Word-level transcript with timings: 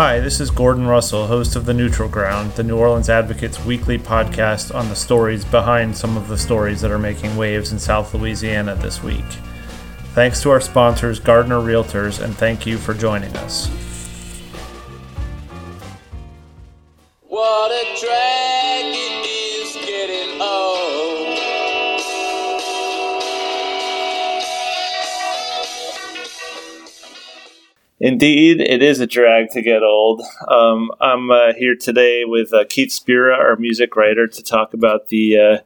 Hi, 0.00 0.18
this 0.18 0.40
is 0.40 0.50
Gordon 0.50 0.86
Russell, 0.86 1.26
host 1.26 1.56
of 1.56 1.66
The 1.66 1.74
Neutral 1.74 2.08
Ground, 2.08 2.52
the 2.52 2.62
New 2.62 2.78
Orleans 2.78 3.10
Advocate's 3.10 3.62
weekly 3.66 3.98
podcast 3.98 4.74
on 4.74 4.88
the 4.88 4.96
stories 4.96 5.44
behind 5.44 5.94
some 5.94 6.16
of 6.16 6.26
the 6.26 6.38
stories 6.38 6.80
that 6.80 6.90
are 6.90 6.98
making 6.98 7.36
waves 7.36 7.70
in 7.70 7.78
South 7.78 8.14
Louisiana 8.14 8.74
this 8.76 9.02
week. 9.02 9.26
Thanks 10.14 10.40
to 10.40 10.50
our 10.52 10.60
sponsors, 10.62 11.20
Gardner 11.20 11.60
Realtors, 11.60 12.18
and 12.18 12.34
thank 12.34 12.64
you 12.64 12.78
for 12.78 12.94
joining 12.94 13.36
us. 13.36 13.68
What 17.20 17.70
a 17.70 17.94
Indeed, 28.00 28.62
it 28.62 28.82
is 28.82 28.98
a 28.98 29.06
drag 29.06 29.50
to 29.50 29.60
get 29.60 29.82
old. 29.82 30.22
Um, 30.48 30.90
I'm 31.02 31.30
uh, 31.30 31.52
here 31.52 31.76
today 31.76 32.24
with 32.24 32.50
uh, 32.50 32.64
Keith 32.66 32.90
Spera, 32.90 33.36
our 33.36 33.56
music 33.56 33.94
writer, 33.94 34.26
to 34.26 34.42
talk 34.42 34.72
about 34.72 35.08
the 35.08 35.38
uh, 35.38 35.58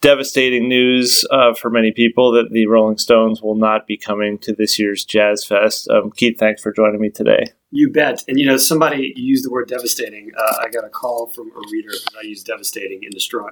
devastating 0.00 0.68
news 0.68 1.26
uh, 1.32 1.54
for 1.54 1.70
many 1.70 1.90
people 1.90 2.30
that 2.32 2.52
the 2.52 2.66
Rolling 2.66 2.98
Stones 2.98 3.42
will 3.42 3.56
not 3.56 3.88
be 3.88 3.96
coming 3.96 4.38
to 4.38 4.54
this 4.54 4.78
year's 4.78 5.04
Jazz 5.04 5.44
Fest. 5.44 5.88
Um, 5.90 6.12
Keith, 6.12 6.38
thanks 6.38 6.62
for 6.62 6.72
joining 6.72 7.00
me 7.00 7.10
today. 7.10 7.46
You 7.72 7.90
bet. 7.90 8.22
And 8.28 8.38
you 8.38 8.46
know, 8.46 8.58
somebody 8.58 9.12
used 9.16 9.44
the 9.44 9.50
word 9.50 9.66
devastating. 9.66 10.30
Uh, 10.38 10.56
I 10.60 10.68
got 10.68 10.84
a 10.84 10.88
call 10.88 11.32
from 11.34 11.48
a 11.48 11.60
reader 11.72 11.90
because 11.90 12.14
I 12.16 12.22
used 12.22 12.46
devastating 12.46 13.02
in, 13.02 13.10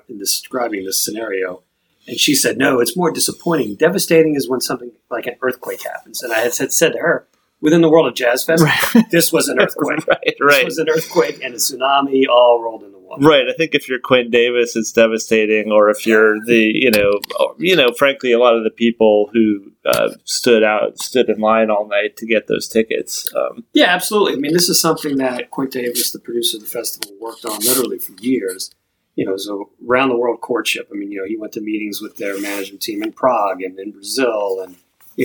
in 0.08 0.18
describing 0.18 0.84
this 0.84 1.02
scenario. 1.02 1.64
And 2.06 2.18
she 2.18 2.36
said, 2.36 2.58
no, 2.58 2.78
it's 2.78 2.96
more 2.96 3.10
disappointing. 3.10 3.74
Devastating 3.74 4.36
is 4.36 4.48
when 4.48 4.60
something 4.60 4.92
like 5.10 5.26
an 5.26 5.34
earthquake 5.42 5.82
happens. 5.82 6.22
And 6.22 6.32
I 6.32 6.38
had 6.38 6.54
said 6.54 6.92
to 6.92 6.98
her, 6.98 7.26
within 7.60 7.80
the 7.80 7.88
world 7.88 8.06
of 8.06 8.14
Jazz 8.14 8.44
Fest, 8.44 8.64
this 9.10 9.32
was 9.32 9.48
an 9.48 9.60
earthquake. 9.60 10.06
right, 10.40 10.56
This 10.58 10.64
was 10.64 10.78
an 10.78 10.88
earthquake 10.88 11.40
and 11.42 11.54
a 11.54 11.58
tsunami 11.58 12.24
all 12.28 12.62
rolled 12.62 12.82
into 12.82 12.98
one. 13.10 13.22
Right, 13.24 13.48
I 13.48 13.52
think 13.52 13.74
if 13.74 13.88
you're 13.88 13.98
Quint 13.98 14.30
Davis, 14.30 14.76
it's 14.76 14.92
devastating, 14.92 15.72
or 15.72 15.90
if 15.90 16.06
you're 16.06 16.36
the, 16.44 16.70
you 16.74 16.90
know, 16.90 17.10
or, 17.38 17.54
you 17.58 17.74
know, 17.74 17.92
frankly, 17.92 18.32
a 18.32 18.38
lot 18.38 18.56
of 18.56 18.64
the 18.64 18.70
people 18.70 19.30
who 19.32 19.72
uh, 19.84 20.10
stood 20.24 20.62
out, 20.62 21.00
stood 21.00 21.28
in 21.28 21.40
line 21.40 21.70
all 21.70 21.88
night 21.88 22.16
to 22.18 22.26
get 22.26 22.46
those 22.46 22.68
tickets. 22.68 23.26
Um, 23.34 23.64
Yeah, 23.72 23.86
absolutely. 23.86 24.34
I 24.34 24.36
mean, 24.36 24.52
this 24.52 24.68
is 24.68 24.80
something 24.80 25.16
that 25.16 25.50
Quint 25.50 25.72
Davis, 25.72 26.12
the 26.12 26.20
producer 26.20 26.58
of 26.58 26.62
the 26.62 26.70
festival, 26.70 27.12
worked 27.20 27.44
on 27.44 27.58
literally 27.60 27.98
for 27.98 28.12
years. 28.20 28.70
You 29.16 29.24
know, 29.24 29.32
it 29.32 29.34
was 29.34 29.48
a 29.48 29.58
round 29.84 30.12
the 30.12 30.16
world 30.16 30.40
courtship. 30.40 30.88
I 30.92 30.96
mean, 30.96 31.10
you 31.10 31.18
know, 31.18 31.26
he 31.26 31.36
went 31.36 31.52
to 31.54 31.60
meetings 31.60 32.00
with 32.00 32.16
their 32.16 32.40
management 32.40 32.80
team 32.80 33.02
in 33.02 33.12
Prague 33.12 33.60
and 33.60 33.78
in 33.78 33.90
Brazil, 33.90 34.60
and 34.64 34.76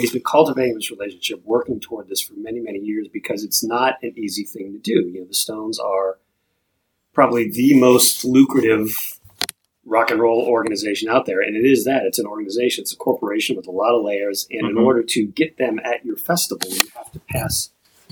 he's 0.02 0.12
been 0.14 0.22
cultivating 0.24 0.76
this 0.76 0.92
relationship, 0.92 1.42
working 1.46 1.80
toward 1.80 2.08
this 2.08 2.22
for 2.22 2.34
many, 2.34 2.60
many 2.60 2.80
years 2.80 3.08
because 3.12 3.44
it's 3.44 3.64
not 3.64 3.96
an 4.04 4.14
easy 4.18 4.44
thing 4.44 4.74
to 4.74 4.80
do. 4.80 5.08
You 5.08 5.22
know, 5.22 5.28
the 5.28 5.34
Stones 5.34 5.80
are 5.80 6.18
probably 7.14 7.50
the 7.50 7.80
most 7.80 8.26
lucrative 8.26 9.20
rock 9.86 10.10
and 10.10 10.20
roll 10.20 10.42
organization 10.46 11.10
out 11.10 11.26
there, 11.26 11.42
and 11.42 11.56
it 11.56 11.64
is 11.64 11.86
that. 11.86 12.04
It's 12.06 12.20
an 12.20 12.26
organization. 12.26 12.82
It's 12.82 12.94
a 12.94 12.98
corporation 12.98 13.56
with 13.56 13.68
a 13.68 13.72
lot 13.72 13.94
of 13.96 14.04
layers, 14.04 14.48
and 14.50 14.68
in 14.68 14.76
Mhm. 14.76 14.86
order 14.86 15.04
to 15.04 15.26
get 15.28 15.58
them 15.58 15.80
at 15.84 16.04
your 16.04 16.18
festival, 16.18 16.68
you 16.70 16.82
have 16.96 17.12
to 17.12 17.20
pass 17.30 17.70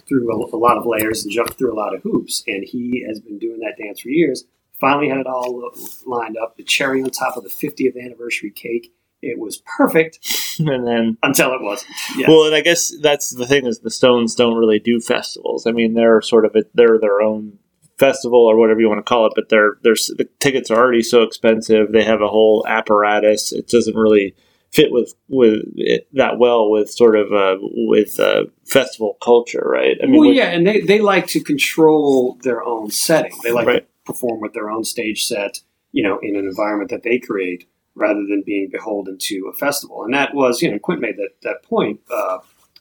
through 0.07 0.31
a, 0.31 0.55
a 0.55 0.57
lot 0.57 0.77
of 0.77 0.85
layers 0.85 1.23
and 1.23 1.31
jump 1.33 1.53
through 1.55 1.73
a 1.73 1.75
lot 1.75 1.95
of 1.95 2.03
hoops. 2.03 2.43
And 2.47 2.63
he 2.63 3.03
has 3.07 3.19
been 3.19 3.39
doing 3.39 3.59
that 3.61 3.77
dance 3.77 4.01
for 4.01 4.09
years. 4.09 4.45
Finally, 4.79 5.09
had 5.09 5.19
it 5.19 5.27
all 5.27 5.71
lined 6.05 6.37
up. 6.37 6.57
The 6.57 6.63
cherry 6.63 7.01
on 7.01 7.09
top 7.09 7.37
of 7.37 7.43
the 7.43 7.49
50th 7.49 7.95
anniversary 7.97 8.51
cake. 8.51 8.93
It 9.21 9.39
was 9.39 9.57
perfect 9.65 10.19
and 10.59 10.87
then 10.87 11.17
until 11.23 11.53
it 11.53 11.61
wasn't. 11.61 11.91
Yeah. 12.17 12.27
Well, 12.29 12.45
and 12.45 12.55
I 12.55 12.61
guess 12.61 12.91
that's 13.01 13.29
the 13.31 13.47
thing 13.47 13.65
is 13.65 13.79
the 13.79 13.91
Stones 13.91 14.35
don't 14.35 14.57
really 14.57 14.79
do 14.79 14.99
festivals. 14.99 15.65
I 15.67 15.71
mean, 15.71 15.93
they're 15.93 16.21
sort 16.21 16.45
of 16.45 16.55
a, 16.55 16.63
they're 16.73 16.99
their 16.99 17.21
own 17.21 17.57
festival 17.97 18.39
or 18.39 18.57
whatever 18.57 18.79
you 18.81 18.89
want 18.89 18.99
to 18.99 19.03
call 19.09 19.25
it, 19.27 19.33
but 19.35 19.49
they're 19.49 19.77
they're 19.83 19.93
the 20.17 20.27
tickets 20.39 20.71
are 20.71 20.77
already 20.77 21.03
so 21.03 21.21
expensive. 21.23 21.91
They 21.91 22.03
have 22.03 22.21
a 22.21 22.27
whole 22.27 22.65
apparatus. 22.67 23.51
It 23.51 23.67
doesn't 23.67 23.95
really 23.95 24.35
fit 24.71 24.91
with 24.91 25.13
with 25.29 25.59
it 25.75 26.07
that 26.13 26.39
well 26.39 26.69
with 26.71 26.89
sort 26.89 27.15
of 27.15 27.31
uh, 27.31 27.57
with 27.61 28.19
uh, 28.19 28.45
festival 28.65 29.17
culture, 29.21 29.63
right? 29.65 29.97
I 30.01 30.07
well, 30.07 30.21
what- 30.21 30.35
yeah, 30.35 30.45
and 30.49 30.65
they, 30.65 30.81
they 30.81 30.99
like 30.99 31.27
to 31.27 31.39
control 31.43 32.39
their 32.41 32.63
own 32.63 32.89
setting. 32.89 33.33
They 33.43 33.51
like 33.51 33.67
Right. 33.67 33.81
to 33.87 34.11
perform 34.11 34.41
with 34.41 34.53
their 34.53 34.69
own 34.71 34.83
stage 34.83 35.25
set, 35.25 35.59
you 35.91 36.01
know, 36.03 36.19
in 36.23 36.35
an 36.35 36.45
environment 36.45 36.89
that 36.89 37.03
they 37.03 37.19
create 37.19 37.67
rather 37.95 38.25
than 38.27 38.43
being 38.45 38.69
beholden 38.71 39.17
to 39.19 39.51
a 39.53 39.57
festival. 39.57 40.03
And 40.03 40.13
that 40.13 40.33
was, 40.33 40.61
you 40.61 40.71
know, 40.71 40.79
Quint 40.79 41.01
made 41.01 41.17
that, 41.17 41.31
that 41.43 41.63
point 41.63 41.99
uh, 42.11 42.39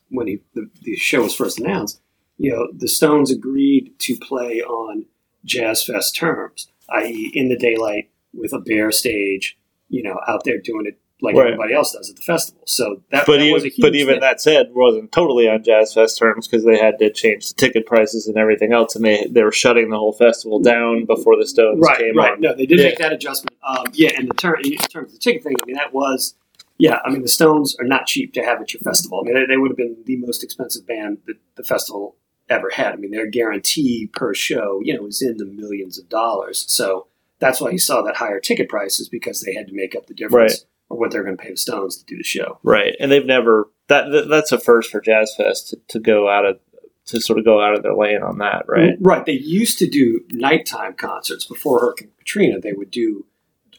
when 0.09 0.27
he, 0.27 0.41
the, 0.55 0.71
the 0.83 0.97
show 0.97 1.23
was 1.23 1.34
first 1.34 1.61
announced. 1.61 2.00
You 2.39 2.53
know, 2.53 2.69
the 2.75 2.89
Stones 2.89 3.31
agreed 3.31 3.93
to 4.00 4.17
play 4.17 4.62
on 4.62 5.06
Jazz 5.45 5.84
Fest 5.84 6.17
terms, 6.17 6.69
i.e., 6.91 7.31
in 7.34 7.49
the 7.49 7.59
daylight 7.59 8.11
with 8.33 8.53
a 8.53 8.59
bare 8.59 8.91
stage, 8.91 9.59
you 9.89 10.03
know, 10.03 10.19
out 10.27 10.45
there 10.45 10.59
doing 10.59 10.87
it 10.87 10.99
like 11.22 11.37
Right. 11.37 11.47
everybody 11.53 11.72
else 11.72 11.93
does 11.93 12.10
at 12.10 12.16
the 12.16 12.22
festival. 12.22 12.62
So 12.66 13.00
that, 13.10 13.27
But, 13.27 13.38
that 13.38 13.43
even, 13.43 13.55
was 13.55 13.62
a 13.65 13.69
huge 13.69 13.81
but 13.81 13.94
even 13.94 14.15
thing. 14.15 14.21
that 14.21 14.41
said, 14.41 14.72
wasn't 14.75 15.12
totally 15.12 15.49
on 15.49 15.62
Jazz 15.62 15.94
Fest 15.94 16.19
terms 16.19 16.49
because 16.49 16.65
they 16.65 16.77
had 16.77 16.99
to 16.99 17.10
change 17.10 17.49
the 17.49 17.55
ticket 17.55 17.87
prices 17.87 18.27
and 18.27 18.37
everything 18.37 18.72
else, 18.72 18.97
and 18.97 19.05
they 19.05 19.27
they 19.31 19.43
were 19.44 19.53
shutting 19.53 19.88
the 19.91 19.97
whole 19.97 20.12
festival 20.12 20.59
down 20.61 21.05
before 21.06 21.37
the 21.37 21.47
Stones 21.47 21.81
right, 21.81 21.99
came 21.99 22.16
right. 22.16 22.32
on. 22.32 22.41
No, 22.41 22.55
they 22.55 22.66
did 22.66 22.78
Yeah. 22.81 22.87
make 22.87 22.99
that 22.99 23.12
adjustment. 23.12 23.56
Um, 23.66 23.87
yeah, 23.94 24.11
and 24.19 24.28
the 24.28 24.34
term 24.34 24.56
in 24.65 24.77
terms 24.77 25.09
of 25.09 25.12
the 25.12 25.19
ticket 25.19 25.43
thing, 25.44 25.56
I 25.62 25.66
mean, 25.66 25.77
that 25.77 25.94
was, 25.94 26.34
yeah, 26.78 26.99
I 27.05 27.11
mean, 27.11 27.22
the 27.22 27.28
Stones 27.28 27.77
are 27.78 27.84
not 27.87 28.06
cheap 28.06 28.32
to 28.34 28.43
have 28.43 28.61
at 28.61 28.75
your 28.75 28.81
festival. 28.81 29.21
I 29.21 29.25
mean, 29.25 29.34
they, 29.34 29.47
they 29.47 29.56
would 29.56 29.71
have 29.71 29.77
been 29.78 29.97
the 30.05 30.16
most 30.16 30.43
expensive 30.43 30.87
band 30.87 31.19
that 31.27 31.37
the 31.55 31.62
festival 31.62 32.16
ever 32.49 32.71
had. 32.71 32.93
I 32.93 32.97
mean, 32.97 33.12
their 33.12 33.27
guarantee 33.27 34.11
per 34.12 34.34
show, 34.34 34.81
you 34.82 34.94
know, 34.94 35.06
is 35.06 35.22
in 35.22 35.37
the 35.37 35.47
millions 35.47 35.99
of 35.99 36.09
dollars. 36.09 36.65
So 36.69 37.06
that's 37.38 37.61
why 37.61 37.71
you 37.71 37.78
saw 37.78 38.03
that 38.03 38.16
higher 38.16 38.41
ticket 38.41 38.69
prices 38.69 39.09
because 39.09 39.41
they 39.43 39.55
had 39.55 39.69
to 39.69 39.75
make 39.75 39.94
up 39.97 40.06
the 40.06 40.15
difference 40.15 40.53
Right. 40.53 40.65
Or 40.92 40.98
what 40.98 41.10
they're 41.10 41.25
going 41.25 41.36
to 41.36 41.42
pay 41.42 41.50
the 41.50 41.56
Stones 41.56 41.97
to 41.97 42.04
do 42.04 42.19
the 42.19 42.22
show. 42.22 42.58
Right, 42.62 42.94
and 43.00 43.10
they've 43.10 43.25
never 43.25 43.70
that, 43.88 44.10
that 44.10 44.28
that's 44.28 44.53
a 44.53 44.60
first 44.60 44.91
for 44.91 45.00
Jazz 45.00 45.34
Fest 45.36 45.70
to, 45.70 45.80
to 45.88 45.98
go 45.98 46.28
out 46.28 46.44
of 46.44 46.60
to 47.06 47.20
sort 47.20 47.38
of 47.38 47.44
go 47.44 47.60
out 47.60 47.75
of 47.75 47.82
their 47.82 47.97
lane 47.97 48.22
on 48.22 48.38
that, 48.38 48.64
right? 48.69 48.94
Right. 49.00 49.26
They 49.26 49.32
used 49.32 49.78
to 49.81 49.88
do 49.88 50.20
nighttime 50.31 50.94
concerts 50.94 51.44
before 51.44 51.81
Hurricane 51.81 52.12
Katrina. 52.16 52.60
They 52.60 52.75
would 52.75 52.92
do 52.92 53.26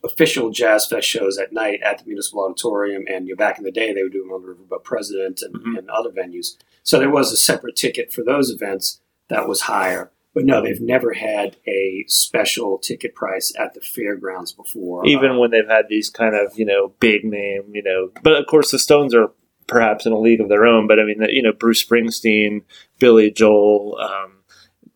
official 0.04 0.50
Jazz 0.50 0.88
Fest 0.88 1.08
shows 1.08 1.38
at 1.38 1.54
night 1.54 1.82
at 1.82 2.00
the 2.00 2.06
Municipal 2.06 2.44
Auditorium, 2.44 3.06
and 3.08 3.28
you 3.28 3.34
know, 3.36 3.38
back 3.38 3.58
in 3.60 3.64
the 3.64 3.72
day, 3.72 3.94
they 3.94 4.04
would 4.04 4.12
do 4.12 4.24
them 4.24 4.32
on 4.32 4.42
the 4.42 4.48
Riverboat 4.50 4.84
President 4.84 5.42
and, 5.42 5.56
Mhm. 5.56 5.78
and 5.78 5.90
other 5.90 6.10
venues. 6.10 6.58
So 6.82 7.00
there 7.00 7.10
was 7.10 7.32
a 7.32 7.38
separate 7.38 7.76
ticket 7.78 8.12
for 8.12 8.24
those 8.24 8.50
events 8.50 9.00
that 9.30 9.48
was 9.48 9.62
higher. 9.62 10.12
But 10.34 10.46
no, 10.46 10.64
they've 10.64 10.82
never 10.82 11.14
had 11.14 11.58
a 11.68 12.06
special 12.08 12.80
ticket 12.80 13.14
price 13.14 13.54
at 13.58 13.76
the 13.76 13.82
fairgrounds 13.82 14.52
before. 14.52 15.06
Even 15.06 15.32
Uh, 15.32 15.38
when 15.40 15.52
they've 15.52 15.68
had 15.68 15.90
these 15.90 16.10
kind 16.10 16.36
of 16.36 16.58
you 16.58 16.66
know 16.66 16.94
big 17.00 17.24
name, 17.24 17.72
you 17.72 17.84
know, 17.84 18.10
but 18.24 18.36
of 18.36 18.48
course 18.48 18.72
the 18.72 18.80
Stones 18.80 19.14
are 19.14 19.32
perhaps 19.68 20.06
in 20.06 20.12
a 20.12 20.20
league 20.20 20.42
of 20.42 20.50
their 20.50 20.66
own. 20.66 20.88
But 20.88 21.00
I 21.00 21.04
mean, 21.04 21.24
you 21.30 21.44
know, 21.44 21.54
Bruce 21.54 21.84
Springsteen, 21.84 22.62
Billy 23.00 23.30
Joel, 23.32 23.98
um, 24.00 24.44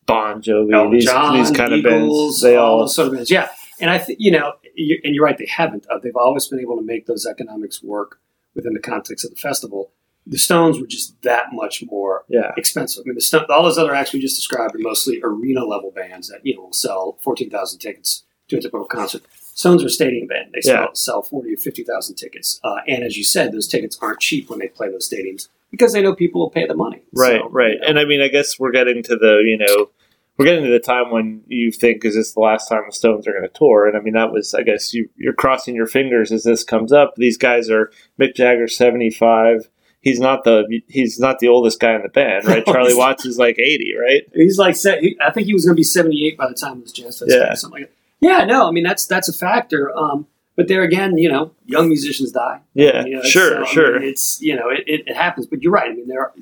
Bon 0.06 0.42
Jovi, 0.42 0.74
Elton 0.74 0.94
these 0.94 1.06
John, 1.06 1.38
these 1.38 1.52
kind 1.52 1.74
of 1.74 1.84
bands, 1.84 2.42
they 2.42 2.56
all 2.56 2.81
all 2.81 2.88
sort 2.88 3.09
of 3.09 3.14
bands. 3.14 3.30
Yeah, 3.30 3.50
and 3.80 3.92
I 3.92 4.00
think 4.00 4.19
you 4.19 4.31
know, 4.31 4.54
you, 4.75 5.00
and 5.04 5.14
you're 5.14 5.24
right, 5.24 5.38
they 5.38 5.48
haven't. 5.48 5.86
Uh, 5.88 6.00
they've 6.00 6.16
always 6.16 6.48
been 6.48 6.59
able 6.59 6.78
to 6.78 6.84
make 6.84 7.06
those 7.06 7.28
economics 7.28 7.84
work 7.84 8.19
within 8.56 8.74
the 8.74 8.80
context 8.80 9.24
of 9.24 9.31
the 9.31 9.38
festival. 9.38 9.92
The 10.29 10.38
Stones 10.38 10.79
were 10.79 10.88
just 10.88 11.21
that 11.21 11.47
much 11.53 11.83
more 11.89 12.25
yeah. 12.27 12.51
expensive. 12.57 13.03
I 13.05 13.07
mean, 13.07 13.15
the 13.15 13.21
Sto- 13.21 13.45
all 13.49 13.63
those 13.63 13.77
other 13.77 13.95
acts 13.95 14.11
we 14.13 14.19
just 14.19 14.35
described 14.35 14.75
are 14.75 14.79
mostly 14.79 15.21
arena 15.23 15.63
level 15.65 15.91
bands 15.91 16.27
that 16.29 16.41
you 16.43 16.55
know 16.55 16.63
will 16.63 16.73
sell 16.73 17.17
fourteen 17.21 17.49
thousand 17.49 17.79
tickets 17.79 18.23
to 18.49 18.57
a 18.57 18.61
typical 18.61 18.85
concert. 18.85 19.23
Stones 19.53 19.83
are 19.83 19.88
a 19.88 19.89
stadium 19.89 20.27
band; 20.27 20.51
they 20.53 20.61
sell, 20.61 20.81
Yeah. 20.83 20.88
sell 20.93 21.21
forty 21.21 21.53
or 21.53 21.57
fifty 21.57 21.83
thousand 21.83 22.15
tickets, 22.15 22.59
uh, 22.63 22.77
and 22.88 23.03
as 23.03 23.18
you 23.18 23.24
said, 23.24 23.51
those 23.53 23.68
tickets 23.68 23.97
aren't 24.01 24.19
cheap 24.19 24.50
when 24.50 24.59
they 24.59 24.68
play 24.68 24.89
those 24.89 25.09
stadiums 25.09 25.47
because 25.71 25.94
they 25.94 26.01
know 26.01 26.13
people 26.15 26.41
will 26.41 26.50
pay 26.50 26.65
the 26.65 26.75
money. 26.75 27.01
Right, 27.13 27.41
So, 27.41 27.50
right. 27.50 27.73
you 27.73 27.80
know. 27.80 27.88
And 27.88 28.00
I 28.00 28.06
mean, 28.06 28.21
I 28.21 28.27
guess 28.27 28.57
we're 28.59 28.71
getting 28.71 29.03
to 29.03 29.15
the, 29.18 29.41
you 29.45 29.57
know, 29.57 29.89
we're 30.38 30.45
getting 30.45 30.63
to 30.63 30.69
the 30.71 30.80
time 30.80 31.12
when 31.12 31.41
you 31.47 31.71
think, 31.71 32.06
is 32.06 32.15
this 32.15 32.33
the 32.33 32.39
last 32.39 32.69
time 32.69 32.83
the 32.85 32.94
Stones 32.95 33.27
are 33.27 33.31
going 33.33 33.44
to 33.44 33.50
tour? 33.50 33.85
And 33.88 33.97
I 33.97 34.00
mean, 34.00 34.13
that 34.13 34.31
was, 34.31 34.53
I 34.53 34.62
guess, 34.62 34.94
you, 34.94 35.09
you're 35.18 35.33
crossing 35.33 35.75
your 35.75 35.88
fingers 35.88 36.31
as 36.31 36.44
this 36.44 36.63
comes 36.63 36.94
up. 36.94 37.15
These 37.18 37.38
guys 37.38 37.69
are 37.69 37.91
Mick 38.19 38.33
Jagger, 38.35 38.68
75. 38.68 39.69
He's 40.07 40.19
not 40.21 40.44
the 40.45 40.81
he's 40.88 41.19
not 41.19 41.39
the 41.39 41.50
oldest 41.50 41.80
guy 41.81 41.95
in 41.95 42.01
the 42.01 42.09
band, 42.09 42.45
right? 42.45 42.65
Charlie 42.71 42.94
Watts 42.95 43.25
is 43.25 43.38
like 43.38 43.59
80, 43.59 43.94
right? 44.00 44.21
He's 44.33 44.57
like, 44.57 44.75
I 45.21 45.31
think 45.31 45.48
he 45.48 45.54
was 45.54 45.65
going 45.65 45.75
to 45.75 45.80
be 45.80 45.83
78 45.83 46.38
by 46.38 46.48
the 46.48 46.54
time 46.54 46.80
this 46.81 46.94
Jazz 46.94 47.19
Fest 47.19 47.31
Yeah. 47.33 47.51
or 47.51 47.56
something 47.57 47.81
like 47.81 47.89
that. 47.89 47.95
Yeah, 48.19 48.45
no, 48.45 48.68
I 48.68 48.71
mean, 48.71 48.83
that's 48.86 49.06
that's 49.06 49.27
a 49.27 49.33
factor. 49.33 49.95
Um, 49.98 50.27
but 50.56 50.68
there 50.69 50.81
again, 50.83 51.18
you 51.18 51.30
know, 51.30 51.51
young 51.65 51.88
musicians 51.89 52.31
die. 52.31 52.62
Yeah, 52.74 53.04
You 53.06 53.18
know, 53.18 53.21
sure, 53.24 53.59
uh, 53.59 53.65
I 53.65 53.68
sure. 53.68 54.00
mean, 54.00 54.07
it's, 54.09 54.42
you 54.42 54.56
know, 54.56 54.69
it, 54.69 54.83
it, 54.88 55.04
it 55.07 55.15
happens. 55.15 55.45
But 55.45 55.62
you're 55.62 55.74
right. 55.74 55.92
I 55.92 55.94
mean, 55.94 56.07
there 56.07 56.21
are, 56.21 56.33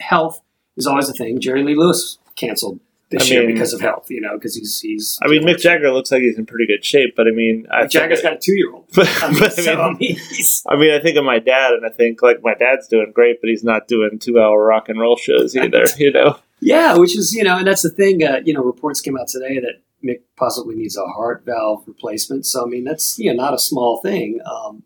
health 0.00 0.40
is 0.76 0.86
always 0.86 1.08
a 1.08 1.12
thing. 1.12 1.40
Jerry 1.40 1.62
Lee 1.64 1.74
Lewis 1.74 2.18
canceled 2.36 2.80
this 3.10 3.30
I 3.30 3.34
year 3.34 3.46
mean- 3.46 3.54
because 3.54 3.72
of 3.72 3.80
health, 3.80 4.10
you 4.10 4.20
know, 4.20 4.34
because 4.34 4.56
he's, 4.56 4.80
he's. 4.80 5.18
I 5.22 5.28
mean, 5.28 5.42
Mick 5.42 5.58
Jagger 5.58 5.90
looks 5.92 6.10
like 6.10 6.22
he's 6.22 6.38
in 6.38 6.46
pretty 6.46 6.66
good 6.66 6.84
shape, 6.84 7.14
but 7.16 7.26
I 7.28 7.30
mean, 7.30 7.66
I 7.70 7.84
Mick 7.84 7.90
Jagger's 7.90 8.20
think, 8.20 8.34
got 8.34 8.38
a 8.38 8.40
two 8.40 8.54
year 8.56 8.72
old. 8.72 8.86
but, 8.94 9.08
I 9.22 9.30
mean, 9.30 9.42
I 9.44 9.48
so, 9.48 9.80
I 9.80 9.92
mean. 9.94 10.16
I 10.68 10.76
mean, 10.76 10.92
I 10.94 10.98
think 11.00 11.16
of 11.16 11.24
my 11.24 11.38
dad, 11.38 11.74
and 11.74 11.86
I 11.86 11.90
think 11.90 12.22
like 12.22 12.42
my 12.42 12.54
dad's 12.54 12.88
doing 12.88 13.12
great, 13.14 13.40
but 13.40 13.48
he's 13.48 13.64
not 13.64 13.86
doing 13.88 14.18
two 14.18 14.40
hour 14.40 14.64
rock 14.64 14.88
and 14.88 14.98
roll 15.00 15.16
shows 15.16 15.56
either. 15.56 15.84
You 15.98 16.12
know, 16.12 16.38
Yeah, 16.60 16.96
which 16.98 17.16
is 17.16 17.32
you 17.32 17.44
know, 17.44 17.58
and 17.58 17.66
that's 17.66 17.82
the 17.82 17.90
thing. 17.90 18.22
Uh, 18.24 18.40
you 18.44 18.52
know, 18.52 18.62
reports 18.62 19.00
came 19.00 19.16
out 19.16 19.28
today 19.28 19.60
that 19.60 19.80
Mick 20.04 20.20
possibly 20.36 20.74
needs 20.74 20.96
a 20.96 21.04
heart 21.04 21.44
valve 21.46 21.84
replacement. 21.86 22.44
So 22.44 22.64
I 22.64 22.66
mean, 22.68 22.84
that's 22.84 23.18
you 23.18 23.32
know 23.32 23.42
not 23.42 23.54
a 23.54 23.58
small 23.58 24.00
thing. 24.00 24.40
Um, 24.44 24.82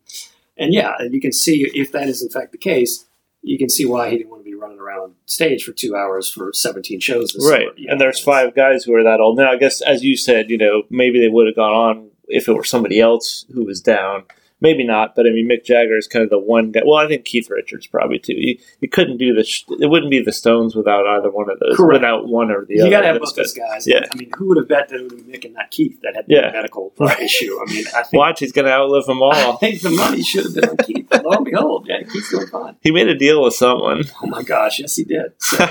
and 0.57 0.75
yeah, 0.75 0.93
you 1.11 1.21
can 1.21 1.33
see 1.33 1.69
if 1.75 1.91
that 1.93 2.09
is 2.09 2.23
in 2.23 2.29
fact 2.29 2.53
the 2.53 2.59
case, 2.59 3.07
you 3.43 3.57
can 3.59 3.71
see 3.71 3.87
why 3.87 4.11
he 4.11 4.19
didn't 4.19 4.31
want 4.31 4.40
running 4.61 4.79
around 4.79 5.15
stage 5.27 5.65
for 5.65 5.73
two 5.73 5.97
hours 5.97 6.29
for 6.29 6.53
17 6.53 7.01
shows. 7.01 7.33
This 7.33 7.49
right. 7.51 7.63
summer, 7.63 7.73
And 7.77 7.87
know. 7.87 7.99
there's 7.99 8.21
five 8.21 8.55
guys 8.55 8.85
who 8.85 8.95
are 8.95 9.03
that 9.03 9.21
old. 9.21 9.39
Now, 9.39 9.51
I 9.53 9.57
guess, 9.57 9.81
as 9.81 10.05
you 10.05 10.17
said, 10.17 10.51
you 10.51 10.59
know, 10.59 10.83
maybe 10.91 11.21
they 11.21 11.29
would 11.29 11.47
have 11.47 11.57
gone 11.57 11.73
on 11.73 12.11
if 12.29 12.49
it 12.49 12.53
were 12.55 12.65
somebody 12.65 13.01
else 13.01 13.47
who 13.53 13.65
was 13.65 13.81
down. 13.81 14.25
Maybe 14.63 14.85
not, 14.85 15.15
but 15.15 15.27
I 15.27 15.31
mean, 15.31 15.49
Mick 15.49 15.65
Jagger 15.65 15.97
is 15.97 16.07
kind 16.07 16.23
of 16.23 16.31
the 16.31 16.39
one 16.39 16.71
guy. 16.73 16.83
Well, 16.85 16.97
I 16.99 17.09
think 17.09 17.25
Keith 17.25 17.49
Richards 17.49 17.87
probably 17.87 18.19
too. 18.19 18.35
You, 18.37 18.59
you 18.81 18.89
couldn't 18.91 19.17
do 19.17 19.33
this. 19.33 19.49
sh- 19.49 19.65
It 19.81 19.87
wouldn't 19.89 20.11
be 20.11 20.21
the 20.23 20.33
Stones 20.33 20.75
without 20.77 21.07
either 21.07 21.31
one 21.31 21.49
of 21.51 21.59
those. 21.61 21.77
Correct. 21.77 21.95
Without 22.03 22.29
one 22.29 22.51
or 22.51 22.67
the 22.67 22.75
You 22.75 22.81
other. 22.83 22.89
You 22.89 22.95
got 22.97 23.01
to 23.01 23.07
have 23.07 23.21
both 23.21 23.35
those 23.35 23.55
guys. 23.55 23.87
Yeah. 23.87 24.05
I 24.13 24.17
mean, 24.17 24.31
who 24.37 24.49
would 24.49 24.59
have 24.59 24.69
bet 24.69 24.89
that 24.91 25.01
it 25.01 25.11
would 25.11 25.27
be 25.27 25.33
Mick 25.33 25.45
and 25.47 25.55
not 25.55 25.71
Keith 25.71 25.99
that 26.03 26.15
had 26.15 26.27
Yeah. 26.29 26.49
the 26.49 26.53
medical 26.53 26.93
uh, 27.01 27.15
issue? 27.21 27.59
I 27.67 27.73
mean, 27.73 27.87
I 27.97 28.03
think, 28.03 28.13
Watch, 28.21 28.41
he's 28.41 28.53
going 28.53 28.67
to 28.67 28.73
outlive 28.73 29.07
them 29.07 29.23
all. 29.23 29.33
I 29.55 29.57
think 29.57 29.81
the 29.81 29.91
money 29.91 30.23
should 30.23 30.45
have 30.45 30.55
been 30.55 30.69
on 30.69 30.77
Keith. 30.79 31.07
But 31.11 31.25
lo 31.25 31.33
and 31.33 31.45
behold, 31.47 31.87
yeah, 31.89 32.03
Keith's 32.03 32.31
doing 32.31 32.47
fine. 32.49 32.77
he 32.83 32.91
made 32.91 33.09
a 33.09 33.17
deal 33.17 33.43
with 33.43 33.55
someone. 33.55 34.05
Oh 34.23 34.27
my 34.27 34.43
gosh, 34.43 34.79
yes, 34.81 34.97
he 34.97 35.05
did. 35.05 35.33
So, 35.41 35.67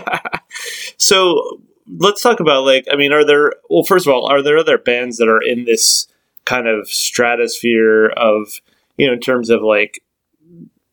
so 0.98 1.62
let's 1.98 2.22
talk 2.22 2.40
about 2.40 2.64
like 2.66 2.88
I 2.92 2.96
mean, 2.96 3.12
are 3.12 3.24
there 3.26 3.54
well, 3.70 3.84
first 3.84 4.08
of 4.08 4.14
all, 4.14 4.26
are 4.26 4.42
there 4.42 4.58
other 4.58 4.78
bands 4.78 5.18
that 5.18 5.28
are 5.28 5.42
in 5.42 5.66
this 5.66 6.08
kind 6.46 6.68
of 6.68 6.88
stratosphere 6.90 8.08
of 8.08 8.60
you 9.00 9.08
know 9.08 9.14
in 9.14 9.20
terms 9.20 9.50
of 9.50 9.62
like 9.64 10.04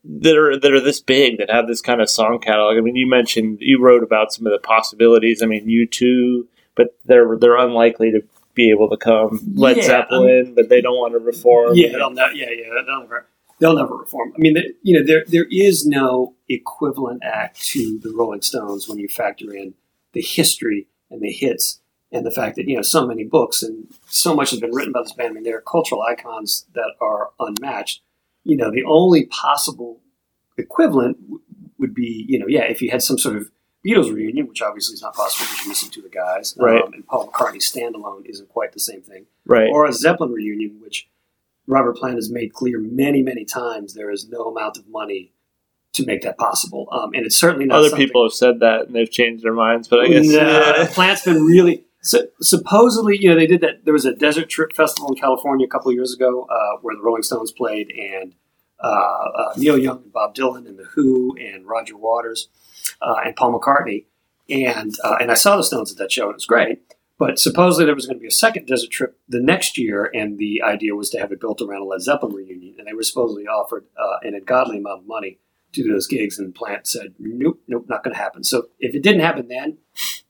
that 0.03 0.37
are 0.37 0.59
that 0.59 0.71
are 0.71 0.79
this 0.79 1.01
big 1.01 1.37
that 1.37 1.51
have 1.51 1.67
this 1.67 1.81
kind 1.81 2.01
of 2.01 2.09
song 2.09 2.39
catalog? 2.39 2.77
I 2.77 2.81
mean, 2.81 2.95
you 2.95 3.07
mentioned 3.07 3.57
you 3.59 3.81
wrote 3.81 4.03
about 4.03 4.33
some 4.33 4.47
of 4.47 4.53
the 4.53 4.59
possibilities. 4.59 5.43
I 5.43 5.45
mean, 5.45 5.67
U2, 5.67 6.47
but 6.75 6.97
they're 7.05 7.37
they're 7.37 7.57
unlikely 7.57 8.11
to 8.11 8.21
be 8.53 8.71
able 8.71 8.89
to 8.89 8.97
come. 8.97 9.39
Led 9.53 9.77
Yeah, 9.77 9.83
um, 9.83 9.87
Zeppelin, 9.87 10.55
but 10.55 10.69
they 10.69 10.81
don't 10.81 10.97
want 10.97 11.13
to 11.13 11.19
reform. 11.19 11.75
yeah, 11.75 11.89
they'll 11.89 12.13
yeah, 12.15 12.31
yeah, 12.33 12.81
they'll 12.85 13.01
never, 13.01 13.27
they'll 13.59 13.75
never 13.75 13.95
reform. 13.95 14.33
I 14.35 14.39
mean, 14.39 14.53
the, 14.53 14.73
you 14.81 14.97
know, 14.97 15.05
there 15.05 15.25
there 15.27 15.47
is 15.51 15.85
no 15.85 16.35
equivalent 16.47 17.23
act 17.23 17.61
to 17.67 17.99
the 17.99 18.13
Rolling 18.15 18.41
Stones 18.41 18.87
when 18.87 18.97
you 18.97 19.09
factor 19.09 19.53
in 19.53 19.73
the 20.13 20.21
history 20.21 20.87
and 21.11 21.21
the 21.21 21.31
hits 21.31 21.81
and 22.11 22.25
the 22.25 22.31
fact 22.31 22.55
that 22.55 22.67
you 22.67 22.75
know 22.75 22.81
so 22.81 23.05
many 23.05 23.23
books 23.23 23.61
and 23.63 23.87
so 24.07 24.35
much 24.35 24.51
has 24.51 24.59
been 24.59 24.71
written 24.73 24.91
about 24.91 25.03
this 25.05 25.13
band. 25.13 25.31
I 25.31 25.33
mean, 25.33 25.43
they're 25.43 25.61
cultural 25.61 26.01
icons 26.01 26.65
that 26.73 26.93
are 27.01 27.31
unmatched. 27.39 28.01
You 28.43 28.55
know, 28.57 28.71
the 28.71 28.83
only 28.85 29.25
possible 29.25 30.01
equivalent 30.57 31.21
w- 31.23 31.41
would 31.79 31.93
be, 31.93 32.25
you 32.27 32.39
know, 32.39 32.47
yeah, 32.47 32.63
if 32.63 32.81
you 32.81 32.89
had 32.89 33.03
some 33.03 33.17
sort 33.17 33.35
of 33.35 33.51
Beatles 33.85 34.13
reunion, 34.13 34.47
which 34.47 34.61
obviously 34.61 34.93
is 34.95 35.01
not 35.01 35.13
possible 35.13 35.45
because 35.45 35.59
you're 35.65 35.69
missing 35.69 35.89
two 35.89 35.99
of 35.99 36.05
the 36.05 36.09
guys, 36.09 36.55
Right. 36.57 36.81
um, 36.81 36.93
and 36.93 37.05
Paul 37.05 37.29
McCartney 37.29 37.57
standalone 37.57 38.25
isn't 38.25 38.49
quite 38.49 38.73
the 38.73 38.79
same 38.79 39.01
thing 39.01 39.25
right. 39.45 39.69
or 39.71 39.85
a 39.85 39.93
Zeppelin 39.93 40.31
reunion, 40.31 40.79
which 40.81 41.07
Robert 41.67 41.97
Plant 41.97 42.15
has 42.15 42.29
made 42.31 42.53
clear 42.53 42.79
many, 42.79 43.21
many 43.21 43.45
times 43.45 43.93
there 43.93 44.09
is 44.11 44.27
no 44.27 44.45
amount 44.45 44.77
of 44.77 44.87
money 44.89 45.33
to 45.93 46.05
make 46.05 46.21
that 46.21 46.37
possible. 46.37 46.87
Um, 46.91 47.11
and 47.13 47.25
it's 47.25 47.35
certainly 47.37 47.65
not 47.65 47.79
Other 47.79 47.95
people 47.95 48.23
have 48.23 48.33
said 48.33 48.59
that 48.61 48.87
and 48.87 48.95
they've 48.95 49.09
changed 49.09 49.43
their 49.43 49.53
minds, 49.53 49.87
but 49.87 49.99
I 49.99 50.07
guess 50.07 50.25
no, 50.27 50.37
yeah. 50.37 50.87
Plant's 50.91 51.23
been 51.23 51.43
really. 51.43 51.83
So, 52.07 52.27
supposedly, 52.41 53.17
you 53.19 53.29
know, 53.29 53.35
they 53.35 53.47
did 53.47 53.59
that. 53.61 53.83
There 53.83 53.93
was 53.93 54.05
a 54.05 54.15
desert 54.15 54.49
trip 54.49 54.73
festival 54.73 55.09
in 55.09 55.17
California 55.17 55.65
a 55.65 55.69
couple 55.69 55.91
years 55.91 56.13
ago 56.13 56.47
uh, 56.49 56.79
where 56.81 56.95
the 56.95 57.01
Rolling 57.01 57.23
Stones 57.23 57.51
played, 57.51 57.91
and 57.91 58.33
uh, 58.81 58.87
uh, 58.87 59.53
Neil 59.57 59.77
Young 59.77 60.03
and 60.03 60.13
Bob 60.13 60.33
Dylan 60.33 60.67
and 60.67 60.79
the 60.79 60.85
Who 60.95 61.35
and 61.37 61.67
Roger 61.67 61.97
Waters 61.97 62.47
uh, 63.01 63.15
and 63.25 63.35
Paul 63.35 63.59
McCartney, 63.59 64.05
and 64.49 64.93
uh, 65.03 65.17
and 65.19 65.31
I 65.31 65.33
saw 65.33 65.57
the 65.57 65.63
Stones 65.63 65.91
at 65.91 65.97
that 65.97 66.11
show, 66.11 66.23
and 66.23 66.31
it 66.31 66.35
was 66.35 66.45
great. 66.45 66.79
But 67.19 67.39
supposedly 67.39 67.85
there 67.85 67.95
was 67.95 68.05
going 68.05 68.19
to 68.19 68.21
be 68.21 68.27
a 68.27 68.31
second 68.31 68.67
desert 68.67 68.91
trip 68.91 69.19
the 69.27 69.41
next 69.41 69.77
year, 69.77 70.09
and 70.13 70.37
the 70.37 70.61
idea 70.61 70.95
was 70.95 71.09
to 71.09 71.19
have 71.19 71.33
it 71.33 71.41
built 71.41 71.61
around 71.61 71.81
a 71.81 71.85
Led 71.85 72.01
Zeppelin 72.01 72.33
reunion, 72.33 72.75
and 72.77 72.87
they 72.87 72.93
were 72.93 73.03
supposedly 73.03 73.47
offered 73.47 73.85
uh, 73.99 74.17
an 74.21 74.33
ungodly 74.33 74.77
amount 74.77 75.01
of 75.01 75.07
money 75.07 75.39
to 75.73 75.83
do 75.83 75.91
those 75.91 76.07
gigs, 76.07 76.39
and 76.39 76.55
Plant 76.55 76.87
said, 76.87 77.15
"Nope, 77.19 77.59
nope, 77.67 77.85
not 77.89 78.03
going 78.03 78.13
to 78.13 78.21
happen." 78.21 78.45
So 78.45 78.67
if 78.79 78.95
it 78.95 79.03
didn't 79.03 79.21
happen 79.21 79.49
then, 79.49 79.79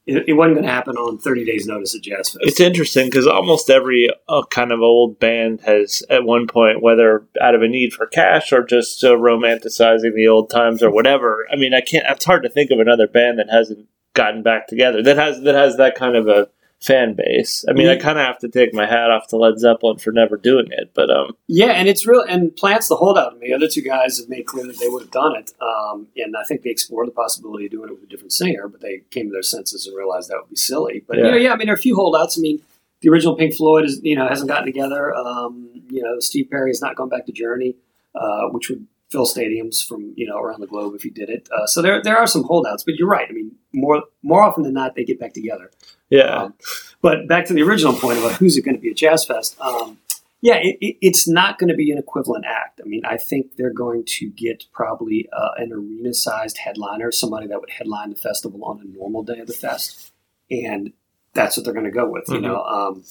it, 0.08 0.30
it 0.30 0.34
wasn't 0.34 0.56
going 0.56 0.66
to 0.66 0.72
happen 0.72 0.96
on 0.96 1.18
30 1.18 1.46
days' 1.46 1.68
notice 1.68 1.94
at 1.94 2.02
Jazz 2.02 2.30
Fest. 2.30 2.38
It's 2.42 2.60
interesting 2.60 3.08
because 3.08 3.28
almost 3.28 3.70
every 3.70 4.10
uh, 4.30 4.44
kind 4.50 4.72
of 4.72 4.82
old 4.82 5.20
band 5.20 5.62
has, 5.62 6.02
at 6.10 6.24
one 6.24 6.48
point, 6.48 6.82
whether 6.82 7.26
out 7.42 7.56
of 7.56 7.62
a 7.62 7.68
need 7.68 7.94
for 7.94 8.08
cash 8.08 8.52
or 8.52 8.64
just 8.64 9.04
uh, 9.04 9.12
romanticizing 9.12 10.16
the 10.16 10.28
old 10.28 10.50
times 10.50 10.82
or 10.82 10.90
whatever. 10.90 11.46
I 11.52 11.58
mean, 11.58 11.74
I 11.74 11.82
can't. 11.82 12.06
It's 12.08 12.26
hard 12.26 12.44
to 12.44 12.50
think 12.50 12.72
of 12.72 12.80
another 12.80 13.08
band 13.08 13.38
that 13.40 13.50
hasn't 13.50 13.88
gotten 14.14 14.42
back 14.42 14.66
together 14.66 15.04
that 15.04 15.16
has 15.16 15.42
that 15.42 15.54
has 15.54 15.78
that 15.78 15.94
kind 15.94 16.16
of 16.16 16.28
a 16.28 16.50
fan 16.80 17.16
base. 17.16 17.66
I 17.68 17.74
mean, 17.74 17.88
I 17.88 17.96
Mhm. 17.96 18.02
kind 18.02 18.20
of 18.20 18.26
have 18.26 18.38
to 18.40 18.50
take 18.50 18.74
my 18.74 18.86
hat 18.86 19.10
off 19.10 19.28
to 19.30 19.38
Led 19.38 19.58
Zeppelin 19.60 19.98
for 19.98 20.12
never 20.12 20.38
doing 20.38 20.68
it, 20.70 20.92
but 20.94 21.10
um, 21.10 21.36
Yeah, 21.48 21.72
and 21.72 21.88
it's 21.90 22.06
real. 22.06 22.22
And 22.22 22.56
Plant's 22.56 22.88
the 22.88 22.96
holdout. 22.98 23.34
And 23.34 23.42
the 23.42 23.52
other 23.54 23.68
two 23.68 23.82
guys 23.82 24.20
have 24.20 24.30
made 24.30 24.46
clear 24.46 24.66
that 24.68 24.78
they 24.80 24.88
would 24.88 25.02
have 25.02 25.12
done 25.12 25.36
it. 25.36 25.52
Um, 25.60 26.08
and 26.16 26.36
I 26.38 26.44
think 26.44 26.62
they 26.62 26.70
explored 26.70 27.08
the 27.08 27.12
possibility 27.12 27.66
of 27.66 27.72
doing 27.72 27.90
it 27.90 27.94
with 27.94 28.04
a 28.04 28.08
different 28.08 28.32
singer, 28.32 28.68
but 28.68 28.82
they 28.82 29.02
came 29.10 29.28
to 29.28 29.34
their 29.34 29.42
senses 29.42 29.88
and 29.88 29.98
realized 29.98 30.30
that 30.30 30.38
would 30.40 30.50
be 30.52 30.56
silly. 30.56 31.04
But 31.08 31.18
Yeah. 31.18 31.26
you 31.26 31.32
know, 31.32 31.38
yeah, 31.38 31.54
I 31.54 31.56
mean, 31.58 31.66
there 31.66 31.74
are 31.74 31.78
a 31.78 31.80
few 31.80 31.96
holdouts. 31.96 32.38
I 32.38 32.42
mean, 32.42 32.62
the 33.02 33.10
original 33.10 33.36
Pink 33.36 33.56
Floyd 33.56 33.86
is 33.86 34.00
you 34.04 34.16
know 34.16 34.28
hasn't 34.28 34.48
gotten 34.50 34.66
together. 34.66 35.14
Um, 35.16 35.70
you 35.90 36.02
know, 36.04 36.20
Steve 36.20 36.48
Perry 36.52 36.70
has 36.70 36.82
not 36.82 36.96
gone 36.96 37.10
back 37.10 37.26
to 37.28 37.32
Journey, 37.32 37.76
uh, 38.16 38.50
which 38.50 38.70
would 38.70 38.86
fill 39.10 39.26
stadiums 39.26 39.86
from 39.86 40.14
you 40.16 40.28
know 40.28 40.38
around 40.38 40.60
the 40.62 40.68
globe 40.68 40.94
if 40.96 41.04
he 41.04 41.10
did 41.10 41.30
it. 41.30 41.48
Uh, 41.52 41.66
so 41.68 41.82
there 41.82 42.02
there 42.04 42.18
are 42.18 42.28
some 42.28 42.44
holdouts. 42.44 42.84
But 42.84 42.96
you're 42.96 43.08
right. 43.08 43.28
I 43.30 43.34
mean, 43.34 43.52
more 43.74 44.04
more 44.24 44.44
often 44.44 44.64
than 44.64 44.74
not, 44.74 44.96
they 44.96 45.04
get 45.06 45.20
back 45.20 45.34
together. 45.34 45.72
yeah, 46.10 46.44
Um, 46.44 46.54
but 47.02 47.28
back 47.28 47.46
to 47.48 47.54
the 47.54 47.62
original 47.64 47.94
point 47.94 48.20
about 48.20 48.34
who's 48.34 48.58
it 48.58 48.62
going 48.64 48.76
to 48.76 48.82
be 48.82 48.90
at 48.92 48.98
Jazz 48.98 49.26
Fest. 49.26 49.60
Um, 49.60 50.00
yeah, 50.42 50.56
it, 50.58 50.78
it, 50.82 50.98
it's 51.02 51.28
not 51.28 51.58
going 51.58 51.70
to 51.70 51.76
be 51.76 51.90
an 51.92 51.98
equivalent 51.98 52.46
act. 52.46 52.80
I 52.84 52.88
mean, 52.88 53.02
I 53.06 53.18
think 53.18 53.56
they're 53.58 53.74
going 53.74 54.04
to 54.20 54.30
get 54.30 54.66
probably 54.72 55.28
uh, 55.34 55.50
an 55.58 55.74
arena-sized 55.74 56.60
headliner, 56.60 57.12
somebody 57.12 57.48
that 57.48 57.60
would 57.60 57.72
headline 57.72 58.12
the 58.12 58.16
festival 58.18 58.64
on 58.64 58.80
a 58.80 58.84
normal 58.98 59.24
day 59.24 59.40
of 59.40 59.48
the 59.48 59.54
fest, 59.54 60.12
and 60.52 60.94
that's 61.34 61.58
what 61.58 61.64
they're 61.66 61.74
going 61.74 61.86
to 61.86 61.92
go 61.92 62.08
with. 62.08 62.26
You 62.30 62.36
Mhm. 62.36 62.42
know, 62.44 62.62
um, 62.64 63.04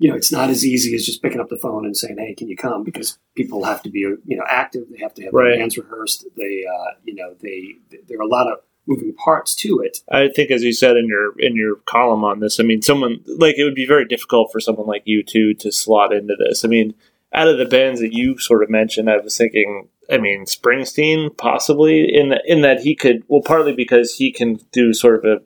you 0.00 0.08
know, 0.08 0.16
it's 0.16 0.32
not 0.32 0.48
as 0.48 0.64
easy 0.64 0.94
as 0.94 1.04
just 1.04 1.22
picking 1.22 1.40
up 1.40 1.50
the 1.50 1.58
phone 1.58 1.84
and 1.84 1.96
saying, 1.96 2.16
"Hey, 2.18 2.34
can 2.34 2.48
you 2.48 2.56
come?" 2.56 2.82
Because 2.82 3.18
people 3.36 3.64
have 3.64 3.82
to 3.82 3.90
be, 3.90 4.00
you 4.00 4.18
know, 4.36 4.44
active. 4.48 4.84
They 4.90 4.98
have 4.98 5.14
to 5.14 5.22
have 5.24 5.32
Right. 5.34 5.50
their 5.50 5.58
bands 5.58 5.76
rehearsed. 5.78 6.26
They, 6.36 6.64
uh, 6.64 6.92
you 7.04 7.14
know, 7.14 7.34
they 7.40 7.74
there 8.08 8.18
are 8.18 8.22
a 8.22 8.26
lot 8.26 8.50
of 8.50 8.60
moving 8.86 9.12
parts 9.12 9.54
to 9.54 9.78
it. 9.80 9.98
I 10.10 10.28
think, 10.28 10.50
as 10.50 10.62
you 10.64 10.72
said 10.72 10.96
in 10.96 11.06
your 11.06 11.38
in 11.38 11.54
your 11.54 11.76
column 11.84 12.24
on 12.24 12.40
this, 12.40 12.58
I 12.58 12.62
mean, 12.62 12.80
someone 12.82 13.20
like 13.26 13.58
it 13.58 13.64
would 13.64 13.74
be 13.74 13.86
very 13.86 14.06
difficult 14.06 14.50
for 14.50 14.58
someone 14.58 14.86
like 14.86 15.04
U2 15.06 15.58
to 15.60 15.70
slot 15.70 16.12
into 16.14 16.34
this. 16.34 16.64
I 16.64 16.68
mean, 16.68 16.94
out 17.34 17.48
of 17.48 17.58
the 17.58 17.66
bands 17.66 18.00
that 18.00 18.14
you 18.14 18.38
sort 18.38 18.62
of 18.62 18.70
mentioned, 18.70 19.10
I 19.10 19.18
was 19.18 19.36
thinking, 19.36 19.88
I 20.10 20.16
mean, 20.16 20.46
Springsteen 20.46 21.36
possibly 21.36 22.08
in 22.12 22.30
the, 22.30 22.42
in 22.46 22.62
that 22.62 22.80
he 22.80 22.96
could 22.96 23.22
well, 23.28 23.42
partly 23.42 23.74
because 23.74 24.14
he 24.14 24.32
can 24.32 24.58
do 24.72 24.94
sort 24.94 25.16
of 25.16 25.24
a, 25.24 25.42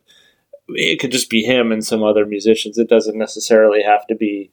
it 0.68 0.98
could 0.98 1.12
just 1.12 1.28
be 1.28 1.42
him 1.42 1.72
and 1.72 1.84
some 1.84 2.02
other 2.02 2.24
musicians. 2.24 2.78
It 2.78 2.88
doesn't 2.88 3.18
necessarily 3.18 3.82
have 3.82 4.06
to 4.06 4.14
be 4.14 4.50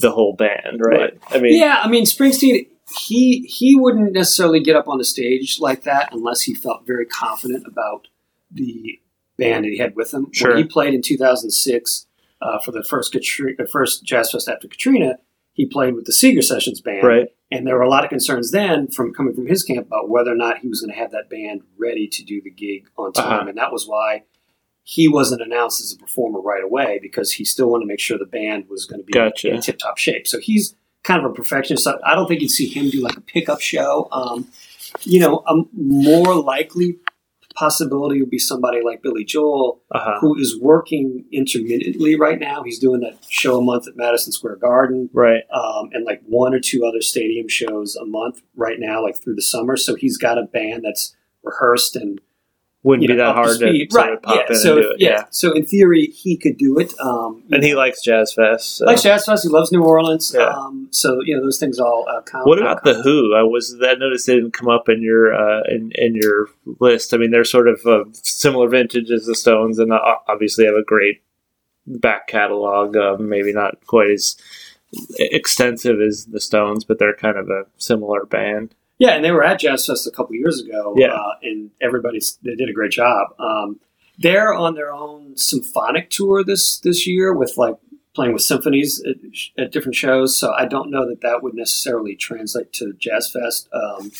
the 0.00 0.10
whole 0.10 0.34
band, 0.34 0.80
right? 0.80 0.98
Right. 1.00 1.18
I 1.30 1.38
mean, 1.40 1.60
yeah, 1.60 1.80
I 1.82 1.88
mean 1.88 2.04
Springsteen. 2.04 2.66
He 2.98 3.42
he 3.48 3.76
wouldn't 3.76 4.12
necessarily 4.12 4.60
get 4.60 4.74
up 4.74 4.88
on 4.88 4.98
the 4.98 5.04
stage 5.04 5.58
like 5.60 5.84
that 5.84 6.08
unless 6.12 6.40
he 6.42 6.54
felt 6.54 6.86
very 6.86 7.06
confident 7.06 7.64
about 7.66 8.08
the 8.50 8.98
band 9.36 9.64
that 9.64 9.70
he 9.70 9.78
had 9.78 9.94
with 9.94 10.12
him. 10.12 10.26
Sure. 10.32 10.48
When 10.50 10.58
he 10.58 10.64
played 10.64 10.92
in 10.94 11.00
2006 11.02 12.06
uh, 12.42 12.58
for 12.58 12.72
the 12.72 12.82
first 12.82 13.12
Katrina, 13.12 13.66
first 13.70 14.02
Jazz 14.04 14.32
Fest 14.32 14.48
after 14.48 14.66
Katrina, 14.66 15.18
he 15.52 15.66
played 15.66 15.94
with 15.94 16.06
the 16.06 16.12
Seeger 16.12 16.42
Sessions 16.42 16.80
band, 16.80 17.06
right, 17.06 17.28
and 17.52 17.64
there 17.66 17.76
were 17.76 17.82
a 17.82 17.88
lot 17.88 18.02
of 18.02 18.10
concerns 18.10 18.50
then 18.50 18.88
from 18.88 19.12
coming 19.14 19.34
from 19.34 19.46
his 19.46 19.62
camp 19.62 19.86
about 19.86 20.08
whether 20.08 20.32
or 20.32 20.36
not 20.36 20.58
he 20.58 20.68
was 20.68 20.80
going 20.80 20.92
to 20.92 20.98
have 20.98 21.12
that 21.12 21.30
band 21.30 21.62
ready 21.78 22.08
to 22.08 22.24
do 22.24 22.40
the 22.42 22.50
gig 22.50 22.88
on 22.96 23.12
time, 23.12 23.24
Uh-huh. 23.40 23.48
and 23.50 23.58
that 23.58 23.70
was 23.72 23.86
why 23.86 24.24
he 24.82 25.08
wasn't 25.08 25.42
announced 25.42 25.80
as 25.80 25.92
a 25.92 25.96
performer 25.96 26.40
right 26.40 26.64
away 26.64 26.98
because 27.00 27.32
he 27.32 27.44
still 27.44 27.70
wanted 27.70 27.84
to 27.84 27.88
make 27.88 28.00
sure 28.00 28.18
the 28.18 28.24
band 28.24 28.68
was 28.68 28.86
going 28.86 29.00
to 29.00 29.04
be 29.04 29.12
Gotcha. 29.12 29.52
in 29.52 29.60
tip 29.60 29.78
top 29.78 29.98
shape. 29.98 30.26
So 30.26 30.38
he's 30.38 30.74
kind 31.02 31.24
of 31.24 31.30
a 31.30 31.34
perfectionist. 31.34 31.84
So 31.84 31.98
I 32.04 32.14
don't 32.14 32.26
think 32.26 32.40
you'd 32.40 32.50
see 32.50 32.68
him 32.68 32.90
do 32.90 33.00
like 33.00 33.16
a 33.16 33.20
pickup 33.20 33.60
show. 33.60 34.08
Um, 34.12 34.48
you 35.02 35.20
know, 35.20 35.44
a 35.46 35.62
more 35.72 36.34
likely 36.34 36.98
possibility 37.54 38.20
would 38.20 38.30
be 38.30 38.38
somebody 38.38 38.80
like 38.82 39.02
Billy 39.02 39.24
Joel, 39.24 39.82
uh-huh. 39.90 40.18
who 40.20 40.36
is 40.38 40.58
working 40.60 41.24
intermittently 41.32 42.16
right 42.16 42.38
now. 42.38 42.62
He's 42.62 42.78
doing 42.78 43.00
that 43.00 43.18
show 43.28 43.58
a 43.58 43.62
month 43.62 43.88
at 43.88 43.96
Madison 43.96 44.32
Square 44.32 44.56
Garden 44.56 45.10
right, 45.12 45.42
um, 45.52 45.90
and 45.92 46.04
like 46.04 46.22
one 46.26 46.54
or 46.54 46.60
two 46.60 46.84
other 46.84 47.00
stadium 47.00 47.48
shows 47.48 47.96
a 47.96 48.04
month 48.04 48.42
right 48.56 48.78
now, 48.78 49.02
like 49.02 49.16
through 49.22 49.34
the 49.34 49.42
summer. 49.42 49.76
So 49.76 49.94
he's 49.94 50.16
got 50.16 50.38
a 50.38 50.44
band 50.44 50.84
that's 50.84 51.14
rehearsed 51.42 51.96
and 51.96 52.20
Wouldn't 52.82 53.06
be 53.06 53.14
know, 53.14 53.26
that 53.26 53.34
hard 53.34 53.48
to 53.48 53.54
speed. 53.56 53.92
right? 53.92 54.18
yeah. 54.26 54.42
in 54.48 54.54
so 54.56 54.76
and 54.76 54.82
do 54.82 54.90
it. 54.92 54.96
yeah. 55.00 55.08
Yeah. 55.10 55.24
so 55.30 55.52
in 55.52 55.66
theory, 55.66 56.06
he 56.06 56.38
could 56.38 56.56
do 56.56 56.78
it. 56.78 56.98
Um, 56.98 57.42
And 57.52 57.62
he 57.62 57.74
likes 57.74 58.02
Jazz 58.02 58.32
Fest. 58.32 58.78
So. 58.78 58.86
likes 58.86 59.02
Jazz 59.02 59.26
Fest. 59.26 59.42
He 59.42 59.50
loves 59.50 59.70
New 59.70 59.84
Orleans. 59.84 60.32
Yeah. 60.34 60.46
Um, 60.46 60.88
so 60.90 61.20
you 61.22 61.36
know 61.36 61.42
those 61.42 61.58
things 61.58 61.78
all 61.78 62.06
uh, 62.08 62.22
count. 62.22 62.46
What 62.46 62.58
about 62.58 62.84
the 62.84 62.94
Who? 63.02 63.34
I 63.34 63.42
was 63.42 63.76
that 63.80 63.98
noticed 63.98 64.26
they 64.26 64.34
didn't 64.34 64.54
come 64.54 64.68
up 64.68 64.88
in 64.88 65.02
your 65.02 65.34
uh, 65.34 65.62
in 65.68 65.92
in 65.94 66.14
your 66.14 66.48
list. 66.80 67.12
I 67.12 67.18
mean, 67.18 67.30
they're 67.30 67.44
sort 67.44 67.68
of 67.68 67.84
uh, 67.84 68.04
similar 68.12 68.68
vintage 68.68 69.10
as 69.10 69.26
the 69.26 69.34
Stones, 69.34 69.78
and 69.78 69.92
uh, 69.92 70.00
obviously 70.26 70.64
have 70.64 70.74
a 70.74 70.82
great 70.82 71.22
back 71.86 72.28
catalog. 72.28 72.96
Uh, 72.96 73.18
maybe 73.18 73.52
not 73.52 73.86
quite 73.86 74.10
as 74.10 74.36
extensive 75.18 76.00
as 76.00 76.26
the 76.26 76.40
Stones, 76.40 76.84
but 76.84 76.98
they're 76.98 77.14
kind 77.14 77.36
of 77.36 77.48
a 77.48 77.66
similar 77.76 78.24
band. 78.24 78.74
Yeah, 79.00 79.16
and 79.16 79.24
they 79.24 79.32
were 79.32 79.42
at 79.42 79.58
Jazz 79.58 79.86
Fest 79.86 80.06
a 80.06 80.10
couple 80.10 80.36
years 80.36 80.60
ago. 80.60 80.94
Yeah. 80.96 81.14
uh, 81.14 81.32
and 81.42 81.70
everybody's 81.80 82.38
they 82.44 82.54
did 82.54 82.68
a 82.68 82.72
great 82.72 82.92
job. 82.92 83.28
Um, 83.38 83.80
they're 84.18 84.52
on 84.52 84.74
their 84.74 84.92
own 84.92 85.36
symphonic 85.36 86.10
tour 86.10 86.44
this 86.44 86.78
this 86.80 87.06
year 87.06 87.34
with 87.34 87.54
like 87.56 87.76
playing 88.14 88.32
with 88.32 88.42
symphonies 88.42 89.02
at, 89.06 89.64
at 89.64 89.72
different 89.72 89.94
shows. 89.94 90.38
So 90.38 90.52
I 90.52 90.66
don't 90.66 90.90
know 90.90 91.08
that 91.08 91.22
that 91.22 91.42
would 91.42 91.54
necessarily 91.54 92.16
translate 92.16 92.72
to 92.74 92.92
Jazz 92.98 93.30
Fest, 93.32 93.68
um, 93.72 94.10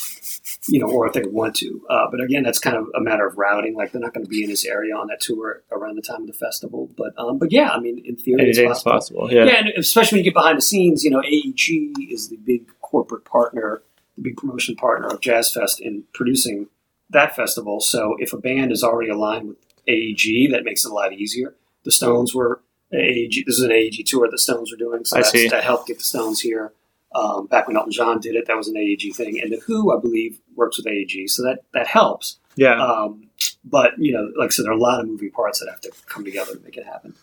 you 0.68 0.80
know, 0.80 0.86
or 0.86 1.06
if 1.08 1.12
they 1.12 1.24
want 1.24 1.56
to. 1.56 1.84
Uh, 1.90 2.06
but 2.10 2.20
again, 2.22 2.42
that's 2.42 2.58
kind 2.58 2.76
of 2.76 2.86
a 2.96 3.00
matter 3.00 3.26
of 3.26 3.36
routing. 3.36 3.74
Like 3.74 3.92
they're 3.92 4.00
not 4.00 4.14
going 4.14 4.24
to 4.24 4.30
be 4.30 4.44
in 4.44 4.48
this 4.48 4.64
area 4.64 4.94
on 4.94 5.08
that 5.08 5.20
tour 5.20 5.62
around 5.72 5.96
the 5.96 6.02
time 6.02 6.22
of 6.22 6.26
the 6.26 6.32
festival. 6.32 6.88
But 6.96 7.12
um, 7.18 7.38
but 7.38 7.52
yeah, 7.52 7.68
I 7.68 7.80
mean, 7.80 8.02
in 8.04 8.16
theory, 8.16 8.48
it's 8.48 8.58
possible. 8.60 8.92
possible. 8.92 9.32
Yeah. 9.32 9.44
Yeah, 9.44 9.58
and 9.58 9.68
especially 9.76 10.16
when 10.16 10.24
you 10.24 10.30
get 10.30 10.36
behind 10.36 10.56
the 10.56 10.62
scenes, 10.62 11.04
you 11.04 11.10
know, 11.10 11.20
AEG 11.20 12.10
is 12.10 12.28
the 12.28 12.36
big 12.36 12.70
corporate 12.80 13.24
partner, 13.24 13.82
the 14.20 14.28
big 14.28 14.36
promotion 14.36 14.76
partner 14.76 15.08
of 15.08 15.20
Jazz 15.20 15.52
Fest 15.52 15.80
in 15.80 16.04
producing 16.12 16.68
that 17.10 17.34
festival. 17.34 17.80
So 17.80 18.16
if 18.18 18.32
a 18.32 18.38
band 18.38 18.72
is 18.72 18.84
already 18.84 19.10
aligned 19.10 19.48
with 19.48 19.58
AEG, 19.88 20.50
that 20.52 20.64
makes 20.64 20.84
it 20.84 20.90
a 20.90 20.94
lot 20.94 21.12
easier. 21.12 21.54
The 21.84 21.92
Stones 21.92 22.34
were 22.34 22.60
AEG. 22.92 23.46
This 23.46 23.58
is 23.58 23.62
an 23.62 23.72
AEG 23.72 24.06
tour 24.06 24.28
the 24.30 24.38
Stones 24.38 24.70
were 24.70 24.76
doing, 24.76 25.04
so 25.04 25.16
I 25.16 25.20
that's, 25.20 25.30
see. 25.30 25.48
that 25.48 25.64
helped 25.64 25.88
get 25.88 25.98
the 25.98 26.04
Stones 26.04 26.40
here. 26.40 26.72
Um, 27.12 27.46
back 27.46 27.66
when 27.66 27.76
Elton 27.76 27.90
John 27.90 28.20
did 28.20 28.36
it, 28.36 28.46
that 28.46 28.56
was 28.56 28.68
an 28.68 28.76
AEG 28.76 29.14
thing, 29.14 29.40
and 29.40 29.50
the 29.50 29.60
Who, 29.66 29.96
I 29.96 30.00
believe, 30.00 30.38
works 30.54 30.76
with 30.76 30.86
AEG, 30.86 31.28
so 31.28 31.42
that 31.42 31.64
that 31.74 31.86
helps. 31.86 32.38
Yeah. 32.54 32.80
Um, 32.80 33.28
but 33.64 33.98
you 33.98 34.12
know, 34.12 34.30
like 34.36 34.48
I 34.48 34.50
said, 34.50 34.64
there 34.64 34.72
are 34.72 34.76
a 34.76 34.80
lot 34.80 35.00
of 35.00 35.06
moving 35.06 35.30
parts 35.30 35.58
that 35.60 35.68
have 35.68 35.80
to 35.80 35.92
come 36.06 36.24
together 36.24 36.54
to 36.54 36.60
make 36.60 36.76
it 36.76 36.84
happen. 36.84 37.14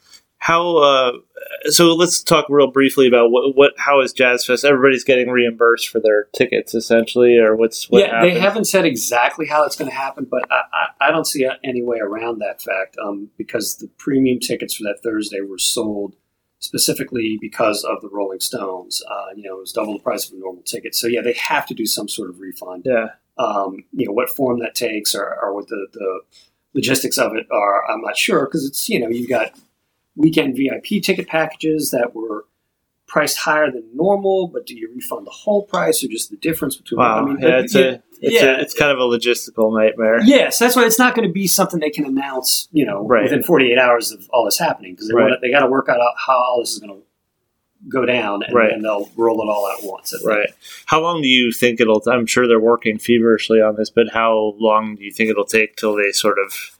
How? 0.47 0.77
Uh, 0.77 1.11
so 1.65 1.93
let's 1.93 2.23
talk 2.23 2.45
real 2.47 2.71
briefly 2.71 3.05
about 3.05 3.31
what 3.31 3.57
what 3.57 3.73
how 3.77 3.99
is 3.99 4.13
Jazz 4.13 4.45
Fest? 4.45 4.63
Everybody's 4.63 5.03
getting 5.03 5.29
reimbursed 5.29 5.89
for 5.89 5.99
their 5.99 6.29
tickets 6.33 6.73
essentially, 6.73 7.37
or 7.37 7.57
what's 7.57 7.89
what 7.89 7.99
yeah, 7.99 8.15
happens? 8.15 8.33
they 8.33 8.39
haven't 8.39 8.65
said 8.65 8.85
exactly 8.85 9.45
how 9.45 9.65
it's 9.65 9.75
going 9.75 9.91
to 9.91 9.95
happen, 9.95 10.25
but 10.31 10.49
I, 10.49 10.61
I, 10.71 11.07
I 11.07 11.11
don't 11.11 11.27
see 11.27 11.45
any 11.65 11.83
way 11.83 11.97
around 11.99 12.39
that 12.39 12.61
fact 12.61 12.95
um, 13.03 13.29
because 13.37 13.75
the 13.75 13.89
premium 13.97 14.39
tickets 14.39 14.75
for 14.75 14.83
that 14.83 15.03
Thursday 15.03 15.41
were 15.41 15.57
sold 15.57 16.15
specifically 16.59 17.37
because 17.41 17.83
of 17.83 18.01
the 18.01 18.09
Rolling 18.09 18.39
Stones. 18.39 19.03
Uh, 19.05 19.35
you 19.35 19.43
know, 19.43 19.57
it 19.57 19.59
was 19.59 19.73
double 19.73 19.97
the 19.97 19.99
price 19.99 20.29
of 20.29 20.33
a 20.37 20.39
normal 20.39 20.63
ticket. 20.63 20.95
So 20.95 21.07
yeah, 21.07 21.23
they 21.23 21.33
have 21.33 21.65
to 21.65 21.73
do 21.73 21.85
some 21.85 22.07
sort 22.07 22.29
of 22.29 22.39
refund. 22.39 22.83
Yeah. 22.85 23.07
Um, 23.37 23.83
you 23.91 24.05
know, 24.05 24.13
what 24.13 24.29
form 24.29 24.59
that 24.59 24.75
takes 24.75 25.13
or, 25.13 25.25
or 25.41 25.53
what 25.53 25.67
the, 25.67 25.87
the 25.91 26.21
logistics 26.73 27.17
of 27.17 27.35
it 27.35 27.47
are, 27.51 27.83
I'm 27.91 28.01
not 28.01 28.15
sure 28.15 28.45
because 28.45 28.65
it's 28.65 28.87
you 28.87 29.01
know 29.01 29.09
you've 29.09 29.27
got 29.27 29.51
weekend 30.17 30.57
VIP 30.57 31.01
ticket 31.01 31.27
packages 31.27 31.91
that 31.91 32.13
were 32.13 32.45
priced 33.05 33.37
higher 33.37 33.71
than 33.71 33.83
normal, 33.93 34.47
but 34.49 34.65
do 34.65 34.75
you 34.75 34.91
refund 34.93 35.25
the 35.25 35.31
whole 35.31 35.63
price 35.63 36.03
or 36.03 36.07
just 36.09 36.29
the 36.29 36.35
difference 36.37 36.75
between? 36.75 36.99
Wow. 36.99 37.19
I 37.19 37.25
mean, 37.25 37.37
yeah, 37.39 37.59
it's 37.59 37.73
a 37.75 38.03
it's 38.19 38.41
yeah. 38.41 38.57
a, 38.57 38.59
it's 38.59 38.73
kind 38.73 38.91
of 38.91 38.97
a 38.97 39.03
logistical 39.03 39.79
nightmare. 39.79 40.19
Yes, 40.23 40.59
that's 40.59 40.75
why 40.75 40.85
it's 40.85 40.99
not 40.99 41.15
going 41.15 41.25
to 41.27 41.31
be 41.31 41.47
something 41.47 41.79
they 41.79 41.91
can 41.91 42.03
announce, 42.03 42.67
you 42.73 42.83
know, 42.85 43.05
Right. 43.05 43.23
within 43.23 43.43
48 43.43 43.77
hours 43.77 44.11
of 44.11 44.27
all 44.31 44.43
this 44.43 44.57
happening 44.59 44.93
because 44.95 45.07
they, 45.07 45.13
Right. 45.13 45.23
wanna- 45.23 45.37
they 45.41 45.51
got 45.51 45.59
to 45.61 45.67
work 45.67 45.87
out 45.87 45.99
how 46.25 46.33
all 46.35 46.59
this 46.59 46.71
is 46.71 46.79
going 46.79 46.93
to 46.99 47.01
go 47.87 48.05
down, 48.07 48.41
and 48.41 48.53
Right. 48.55 48.71
then 48.71 48.81
they'll 48.81 49.07
roll 49.15 49.39
it 49.39 49.47
all 49.47 49.67
out 49.67 49.77
at 49.79 49.85
once. 49.85 50.13
Right. 50.25 50.49
How 50.87 50.99
long 50.99 51.21
do 51.21 51.27
you 51.27 51.51
think 51.51 51.79
it'll? 51.79 52.01
I'm 52.07 52.25
sure 52.25 52.47
they're 52.47 52.59
working 52.59 52.97
feverishly 52.97 53.61
on 53.61 53.75
this, 53.75 53.91
but 53.91 54.09
how 54.09 54.55
long 54.57 54.95
do 54.95 55.03
you 55.03 55.11
think 55.11 55.29
it'll 55.29 55.45
take 55.45 55.75
till 55.75 55.95
they 55.95 56.11
sort 56.11 56.39
of? 56.39 56.77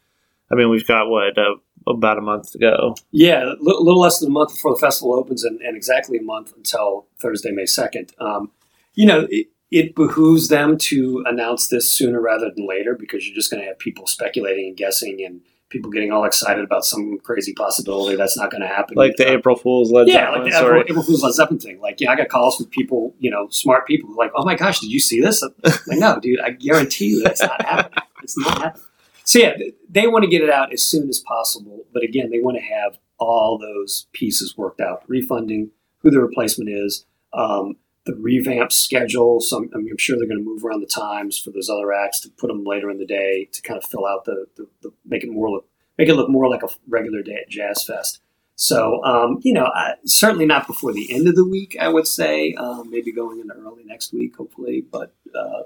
I 0.51 0.56
mean, 0.56 0.70
we've 0.70 0.88
got 0.88 1.08
what 1.08 1.38
uh, 1.38 1.56
about 1.89 2.17
a 2.17 2.22
month 2.22 2.56
ago. 2.56 2.96
Yeah, 3.12 3.44
a 3.44 3.56
li- 3.60 3.77
little 3.79 4.00
less 4.00 4.20
than 4.20 4.29
a 4.29 4.32
month 4.32 4.53
before 4.53 4.74
the 4.74 4.79
festival 4.79 5.13
opens, 5.15 5.44
and, 5.44 5.60
and 5.62 5.75
exactly 5.75 6.17
a 6.17 6.22
month 6.24 6.53
until 6.56 7.08
Thursday, 7.20 7.51
May 7.51 7.63
2nd. 7.63 8.12
Um, 8.20 8.51
you 8.94 9.06
know, 9.06 9.27
it, 9.29 9.48
it 9.72 9.96
behooves 9.96 10.48
them 10.48 10.77
to 10.77 11.24
announce 11.27 11.67
this 11.67 11.91
sooner 11.91 12.22
rather 12.22 12.50
than 12.56 12.67
later 12.67 12.96
because 12.96 13.25
you're 13.27 13.36
just 13.36 13.51
going 13.51 13.62
to 13.62 13.67
have 13.67 13.77
people 13.79 14.08
speculating 14.08 14.67
and 14.70 14.77
guessing 14.77 15.24
and 15.25 15.41
people 15.70 15.91
getting 15.91 16.12
all 16.12 16.24
excited 16.24 16.63
about 16.63 16.86
some 16.86 17.17
crazy 17.20 17.53
possibility 17.53 18.15
that's 18.15 18.38
not 18.38 18.50
going 18.50 18.62
to 18.62 18.67
happen. 18.67 18.96
Like 18.96 19.17
the 19.17 19.29
April 19.29 19.56
Fool's 19.58 19.91
Led 19.91 20.08
Yeah, 20.08 20.13
Zeppelin 20.13 20.41
like 20.44 20.51
the. 20.51 20.58
April, 20.58 20.84
April 20.88 21.03
Fool's 21.03 21.24
Led 21.24 21.34
Zeppelin 21.34 21.60
thing. 21.60 21.79
Like, 21.82 22.00
yeah, 22.00 22.12
I 22.12 22.15
got 22.15 22.29
calls 22.29 22.56
from 22.56 22.67
people, 22.67 23.13
you 23.20 23.29
know, 23.29 23.50
smart 23.50 23.86
people, 23.86 24.13
like, 24.15 24.32
"Oh 24.36 24.46
my 24.46 24.56
gosh, 24.56 24.79
did 24.79 24.89
you 24.91 25.00
see 25.01 25.20
this?" 25.20 25.44
I'm 25.44 25.51
like, 25.88 26.00
no, 26.00 26.20
dude, 26.22 26.39
I 26.39 26.51
guarantee 26.51 27.08
you 27.08 27.24
that's 27.24 27.41
not 27.41 27.62
happening. 27.65 28.03
It's 28.24 28.38
not 28.38 28.62
happening. 28.62 28.84
So 29.27 29.39
yeah, 29.39 29.57
they 29.89 30.07
want 30.07 30.24
to 30.24 30.29
get 30.29 30.41
it 30.41 30.50
out 30.50 30.72
as 30.72 30.86
soon 30.86 31.10
as 31.10 31.19
possible, 31.19 31.86
but 31.93 32.01
again, 32.01 32.29
they 32.31 32.39
want 32.39 32.57
to 32.57 32.63
have 32.63 32.98
all 33.19 33.57
those 33.57 34.07
pieces 34.13 34.55
worked 34.55 34.79
out: 34.79 35.03
refunding, 35.07 35.72
who 36.00 36.10
the 36.10 36.22
replacement 36.22 36.69
is, 36.69 37.05
um, 37.34 37.75
the 38.05 38.15
revamp 38.15 38.72
schedule. 38.72 39.41
Some, 39.41 39.69
I 39.75 39.79
I'm 39.79 39.98
sure 39.98 40.17
they're 40.17 40.29
going 40.29 40.39
to 40.39 40.46
move 40.46 40.63
around 40.63 40.79
the 40.79 40.88
times 40.88 41.38
for 41.38 41.51
those 41.51 41.69
other 41.69 41.91
acts 41.91 42.22
to 42.22 42.29
put 42.29 42.48
them 42.48 42.63
later 42.63 42.89
in 42.89 43.00
the 43.00 43.05
day 43.05 43.50
to 43.51 43.62
kind 43.62 43.77
of 43.77 43.89
fill 43.89 44.07
out 44.07 44.24
the, 44.24 44.46
the, 44.55 44.67
the 44.81 44.93
make 45.05 45.25
it 45.25 45.29
more 45.29 45.50
look 45.50 45.67
make 45.98 46.07
it 46.07 46.15
look 46.15 46.29
more 46.29 46.50
like 46.50 46.63
a 46.63 46.69
regular 46.88 47.22
day 47.22 47.36
at 47.41 47.50
Jazz 47.50 47.84
Fest. 47.84 48.22
So, 48.55 49.03
um, 49.03 49.39
you 49.43 49.53
know, 49.53 49.65
I, 49.65 49.96
certainly 50.05 50.46
not 50.46 50.67
before 50.67 50.93
the 50.93 51.13
end 51.13 51.27
of 51.27 51.36
the 51.36 51.46
week, 51.46 51.75
I 51.79 51.89
would 51.89 52.07
say. 52.07 52.53
Um, 52.53 52.89
maybe 52.89 53.12
going 53.12 53.39
into 53.39 53.53
early 53.53 53.84
next 53.84 54.13
week, 54.13 54.38
hopefully. 54.38 54.84
But 54.89 55.13
uh, 55.36 55.63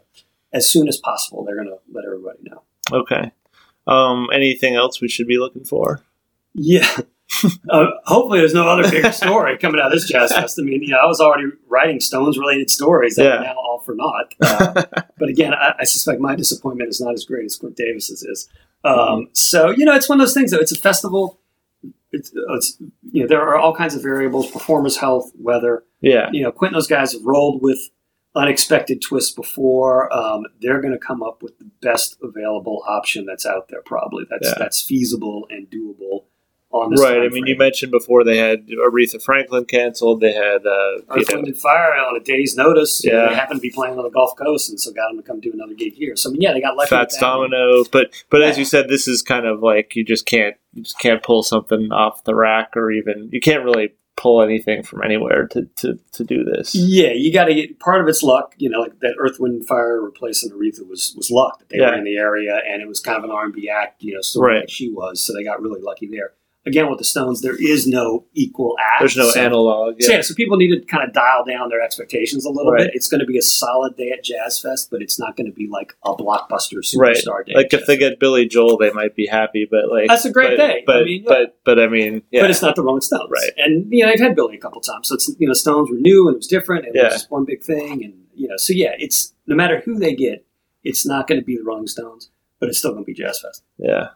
as 0.52 0.70
soon 0.70 0.90
as 0.90 0.98
possible, 0.98 1.46
they're 1.46 1.56
going 1.56 1.70
to 1.70 1.78
let 1.94 2.06
everybody 2.06 2.40
know. 2.42 2.64
Okay. 2.92 3.32
Um, 3.92 4.28
anything 4.34 4.76
else 4.76 5.02
we 5.02 5.08
should 5.10 5.28
be 5.28 5.38
looking 5.38 5.64
for? 5.66 6.02
Yeah. 6.54 6.88
uh, 7.70 7.86
hopefully, 8.06 8.40
there's 8.40 8.54
no 8.54 8.68
other 8.68 8.90
big 8.90 9.12
story 9.14 9.58
coming 9.58 9.80
out 9.80 9.88
of 9.88 9.94
this 9.94 10.08
Jazz 10.08 10.32
Fest. 10.34 10.60
I 10.60 10.64
mean, 10.64 10.84
you 10.84 10.90
know, 10.90 10.98
I 10.98 11.06
was 11.08 11.20
already 11.22 11.46
writing 11.68 12.00
Stones 12.00 12.38
related 12.38 12.70
stories 12.70 13.16
that 13.16 13.24
Yeah. 13.24 13.38
are 13.38 13.44
now 13.44 13.56
all 13.56 13.80
for 13.86 13.96
naught. 13.96 14.34
Uh, 14.42 14.84
but 15.18 15.30
again, 15.30 15.54
I, 15.54 15.74
I 15.80 15.84
suspect 15.86 16.20
my 16.20 16.36
disappointment 16.36 16.90
is 16.90 17.00
not 17.00 17.14
as 17.14 17.24
great 17.26 17.46
as 17.46 17.56
Quint 17.56 17.76
Davis's 17.78 18.22
is. 18.24 18.50
Um, 18.84 19.30
so 19.34 19.70
you 19.70 19.86
know, 19.86 19.94
it's 19.96 20.10
one 20.10 20.20
of 20.20 20.26
those 20.26 20.34
things. 20.34 20.52
Though 20.52 20.58
it's 20.60 20.72
a 20.72 20.80
festival. 20.80 21.40
It's, 22.12 22.32
it's 22.50 22.78
you 23.14 23.22
know 23.22 23.28
there 23.28 23.42
are 23.42 23.58
all 23.58 23.74
kinds 23.76 23.96
of 23.96 24.02
variables: 24.04 24.52
performers' 24.52 24.98
health, 24.98 25.32
weather. 25.40 25.84
yeah. 26.02 26.30
You 26.34 26.44
know, 26.44 26.52
Quint 26.52 26.74
and 26.74 26.78
those 26.78 26.88
guys 26.88 27.14
have 27.14 27.24
rolled 27.24 27.62
with 27.62 27.80
unexpected 28.36 29.02
twists 29.02 29.32
before. 29.34 30.12
Um, 30.16 30.44
they're 30.62 30.82
going 30.82 30.94
to 30.94 31.00
come 31.00 31.22
up 31.22 31.42
with 31.44 31.58
the 31.60 31.66
best 31.82 32.18
available 32.22 32.84
option 32.88 33.26
that's 33.26 33.46
out 33.46 33.68
there. 33.70 33.82
Probably 33.86 34.26
that's 34.30 34.48
Yeah. 34.48 34.56
that's 34.58 34.82
feasible 34.82 35.48
and 35.50 35.70
doable 35.70 36.24
on 36.74 36.92
this. 36.92 37.02
Right. 37.02 37.18
I 37.18 37.22
mean, 37.24 37.32
frame. 37.32 37.46
you 37.48 37.58
mentioned 37.58 37.92
before 37.92 38.24
they 38.24 38.38
had 38.38 38.68
Aretha 38.68 39.22
Franklin 39.22 39.66
canceled. 39.66 40.22
They 40.22 40.32
had, 40.32 40.66
uh, 40.66 41.02
Earth, 41.10 41.28
Wind, 41.34 41.48
and 41.48 41.58
Fire 41.60 41.94
on 41.96 42.16
a 42.16 42.22
day's 42.22 42.56
notice. 42.56 43.04
You 43.04 43.12
know, 43.12 43.24
Yeah. 43.24 43.30
they 43.30 43.36
happened 43.36 43.58
to 43.60 43.62
be 43.62 43.72
playing 43.72 43.98
on 43.98 44.04
the 44.06 44.10
Gulf 44.10 44.38
Coast, 44.38 44.70
and 44.70 44.80
so 44.80 44.94
got 44.94 45.10
them 45.10 45.18
to 45.18 45.24
come 45.24 45.42
do 45.42 45.52
another 45.52 45.74
gig 45.74 45.96
here. 45.96 46.16
So 46.16 46.30
I 46.30 46.32
mean, 46.32 46.42
yeah, 46.42 46.54
they 46.54 46.62
got 46.62 46.78
lucky. 46.78 46.88
Fats 46.90 47.16
with 47.16 47.20
that. 47.20 47.26
Domino. 47.28 47.84
But 47.92 48.12
but 48.30 48.42
as 48.42 48.58
you 48.58 48.64
said, 48.64 48.88
this 48.88 49.06
is 49.10 49.22
kind 49.22 49.46
of 49.46 49.62
like 49.62 49.98
you 49.98 50.06
just 50.06 50.26
can't 50.26 50.56
you 50.74 50.84
just 50.84 50.98
can't 51.00 51.22
pull 51.22 51.44
something 51.44 51.92
off 51.92 52.24
the 52.24 52.34
rack 52.36 52.78
or 52.78 52.90
even 52.92 53.28
you 53.34 53.42
can't 53.42 53.66
really 53.66 53.90
pull 54.22 54.42
anything 54.42 54.84
from 54.84 55.02
anywhere 55.04 55.48
to 55.48 55.66
to, 55.78 55.98
to 56.12 56.24
do 56.24 56.44
this. 56.44 56.76
Yeah, 56.76 57.12
you 57.14 57.34
got 57.34 57.46
to 57.46 57.54
get 57.56 57.80
part 57.80 58.02
of 58.02 58.08
it's 58.08 58.22
luck. 58.24 58.54
You 58.58 58.70
know, 58.70 58.80
like 58.82 59.00
that 59.00 59.16
Earth, 59.20 59.40
Wind, 59.40 59.68
Fire 59.68 60.02
replacing 60.02 60.52
Aretha 60.52 60.88
was 60.88 61.14
was 61.18 61.32
luck 61.32 61.60
that 61.60 61.70
they 61.70 61.78
Yeah. 61.80 61.92
were 61.92 61.98
in 61.98 62.04
the 62.04 62.18
area, 62.18 62.60
and 62.68 62.82
it 62.82 62.88
was 62.88 63.00
kind 63.00 63.18
of 63.18 63.24
an 63.24 63.32
R 63.32 63.46
and 63.46 63.54
B 63.54 63.70
act. 63.70 64.04
You 64.04 64.16
know, 64.16 64.22
story 64.22 64.54
Right. 64.54 64.60
like 64.62 64.70
she 64.70 64.90
was, 64.92 65.26
so 65.26 65.34
they 65.34 65.44
got 65.44 65.62
really 65.62 65.82
lucky 65.82 66.08
there. 66.08 66.34
Again, 66.64 66.90
with 66.92 67.00
the 67.00 67.04
Stones, 67.06 67.42
there 67.42 67.56
is 67.60 67.88
no 67.88 68.26
equal 68.36 68.76
act. 68.80 69.00
There's 69.00 69.18
no 69.18 69.32
so, 69.32 69.40
analog. 69.42 70.00
So, 70.00 70.12
Yeah. 70.12 70.18
yeah, 70.18 70.22
so 70.22 70.36
people 70.36 70.58
need 70.58 70.70
to 70.70 70.86
kind 70.86 71.04
of 71.08 71.12
dial 71.12 71.44
down 71.44 71.70
their 71.70 71.82
expectations 71.82 72.46
a 72.46 72.52
little 72.52 72.72
Right. 72.72 72.84
bit. 72.86 72.92
It's 72.94 73.08
going 73.08 73.20
to 73.22 73.26
be 73.26 73.40
a 73.40 73.42
solid 73.42 73.98
day 73.98 74.12
at 74.12 74.24
Jazz 74.24 74.62
Fest, 74.62 74.90
but 74.92 75.02
it's 75.02 75.18
not 75.20 75.36
going 75.36 75.48
to 75.48 75.52
be 75.54 75.68
like 75.68 75.94
a 76.06 76.14
blockbuster 76.14 76.76
Right. 76.96 77.16
superstar 77.18 77.44
day. 77.48 77.54
Like 77.56 77.74
if 77.74 77.88
they 77.88 77.98
get 77.98 78.20
Billy 78.20 78.46
Joel, 78.48 78.78
they 78.78 78.92
might 78.92 79.16
be 79.16 79.26
happy, 79.26 79.68
but 79.70 79.90
like 79.90 80.08
That's 80.08 80.26
a 80.26 80.32
great 80.32 80.52
but, 80.56 80.68
day. 80.68 80.74
I 80.82 80.84
But 80.86 81.06
mean, 81.06 81.24
yeah. 81.24 81.30
but 81.30 81.58
but 81.66 81.80
I 81.80 81.88
mean, 81.88 82.22
yeah, 82.32 82.42
but 82.42 82.52
it's 82.52 82.62
not 82.62 82.76
the 82.76 82.84
Rolling 82.84 83.02
Stones, 83.02 83.32
Right. 83.32 83.52
And 83.58 83.92
you 83.92 84.06
know, 84.06 84.12
they've 84.12 84.20
had 84.20 84.36
Billy 84.36 84.56
a 84.56 84.60
couple 84.60 84.82
times, 84.82 85.08
so 85.08 85.16
it's 85.16 85.34
you 85.40 85.48
know, 85.48 85.54
Stones 85.54 85.90
were 85.90 85.98
new 85.98 86.28
and 86.28 86.36
it 86.36 86.38
was 86.38 86.48
different, 86.48 86.86
and 86.86 86.96
it 86.96 87.00
Yeah. 87.00 87.06
was 87.06 87.14
just 87.16 87.32
one 87.32 87.44
big 87.44 87.64
thing, 87.64 88.04
and 88.04 88.14
you 88.36 88.48
know, 88.48 88.58
so 88.58 88.72
yeah, 88.74 88.94
it's 89.00 89.34
no 89.48 89.56
matter 89.56 89.82
who 89.84 89.98
they 89.98 90.14
get, 90.14 90.46
it's 90.84 91.08
not 91.08 91.28
going 91.28 91.42
to 91.42 91.46
be 91.46 91.58
the 91.58 91.64
Rolling 91.64 91.88
Stones, 91.88 92.30
but 92.60 92.70
it's 92.70 92.78
still 92.78 92.92
going 92.92 93.04
to 93.04 93.08
be 93.08 93.16
Jazz 93.16 93.42
Fest. 93.42 93.64
yeah. 93.80 94.10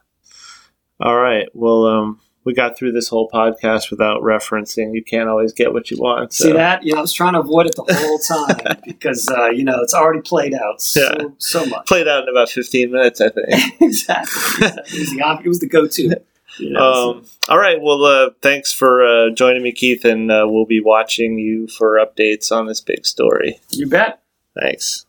All 1.00 1.16
right. 1.16 1.48
Well, 1.52 1.84
um, 1.86 2.20
we 2.46 2.54
got 2.54 2.78
through 2.78 2.92
this 2.92 3.08
whole 3.08 3.28
podcast 3.28 3.90
without 3.90 4.22
referencing. 4.22 4.94
You 4.94 5.04
can't 5.04 5.28
always 5.28 5.52
get 5.52 5.74
what 5.74 5.90
you 5.90 5.98
want. 5.98 6.32
So. 6.32 6.44
See 6.46 6.52
that? 6.52 6.82
You 6.84 6.92
know, 6.92 6.98
I 6.98 7.02
was 7.02 7.12
trying 7.12 7.34
to 7.34 7.40
avoid 7.40 7.66
it 7.66 7.74
the 7.76 7.92
whole 7.94 8.18
time 8.64 8.78
because 8.86 9.28
uh, 9.28 9.50
you 9.50 9.64
know 9.64 9.76
it's 9.82 9.92
already 9.92 10.22
played 10.22 10.54
out 10.54 10.80
so 10.80 11.02
Yeah. 11.02 11.28
so 11.36 11.66
much. 11.66 11.86
Played 11.86 12.08
out 12.08 12.22
in 12.22 12.30
about 12.30 12.48
15 12.48 12.90
minutes, 12.90 13.20
I 13.20 13.28
think. 13.28 13.48
exactly. 13.82 14.66
exactly. 14.66 14.96
It, 14.96 15.00
was 15.00 15.10
the, 15.10 15.40
it 15.44 15.48
was 15.48 15.58
the 15.60 15.68
go-to. 15.68 16.20
You 16.58 16.70
know, 16.70 16.92
so- 16.94 17.10
Um, 17.18 17.24
all 17.50 17.58
right. 17.58 17.78
Well, 17.82 18.02
uh, 18.04 18.30
thanks 18.40 18.72
for 18.72 19.04
uh, 19.04 19.30
joining 19.34 19.62
me, 19.62 19.72
Keith, 19.72 20.04
and 20.06 20.30
uh, 20.32 20.46
we'll 20.48 20.64
be 20.64 20.80
watching 20.80 21.38
you 21.38 21.66
for 21.68 21.98
updates 21.98 22.50
on 22.50 22.66
this 22.66 22.80
big 22.80 23.04
story. 23.04 23.60
you 23.70 23.86
bet. 23.88 24.22
Thanks. 24.58 25.04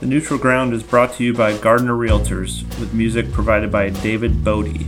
The 0.00 0.06
Neutral 0.06 0.38
Ground 0.38 0.72
is 0.74 0.84
brought 0.84 1.14
to 1.14 1.24
you 1.24 1.34
by 1.34 1.56
Gardner 1.58 1.94
Realtors, 1.94 2.62
with 2.78 2.94
music 2.94 3.32
provided 3.32 3.72
by 3.72 3.90
David 3.90 4.44
Bodie. 4.44 4.86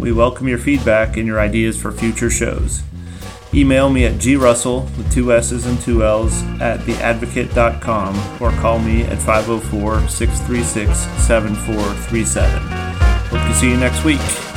We 0.00 0.12
welcome 0.12 0.48
your 0.48 0.56
feedback 0.56 1.18
and 1.18 1.26
your 1.26 1.38
ideas 1.38 1.78
for 1.80 1.92
future 1.92 2.30
shows. 2.30 2.82
Email 3.52 3.90
me 3.90 4.06
at 4.06 4.14
grussell 4.14 4.84
with 4.96 5.12
two 5.12 5.30
S's 5.30 5.66
and 5.66 5.78
two 5.82 6.02
L's 6.02 6.42
at 6.60 6.80
theadvocate.com 6.80 8.42
or 8.42 8.50
call 8.52 8.78
me 8.78 9.02
at 9.02 9.18
504 9.18 10.08
636 10.08 10.98
7437. 11.26 12.62
Hope 13.28 13.46
to 13.46 13.54
see 13.54 13.68
you 13.68 13.76
next 13.76 14.02
week. 14.04 14.49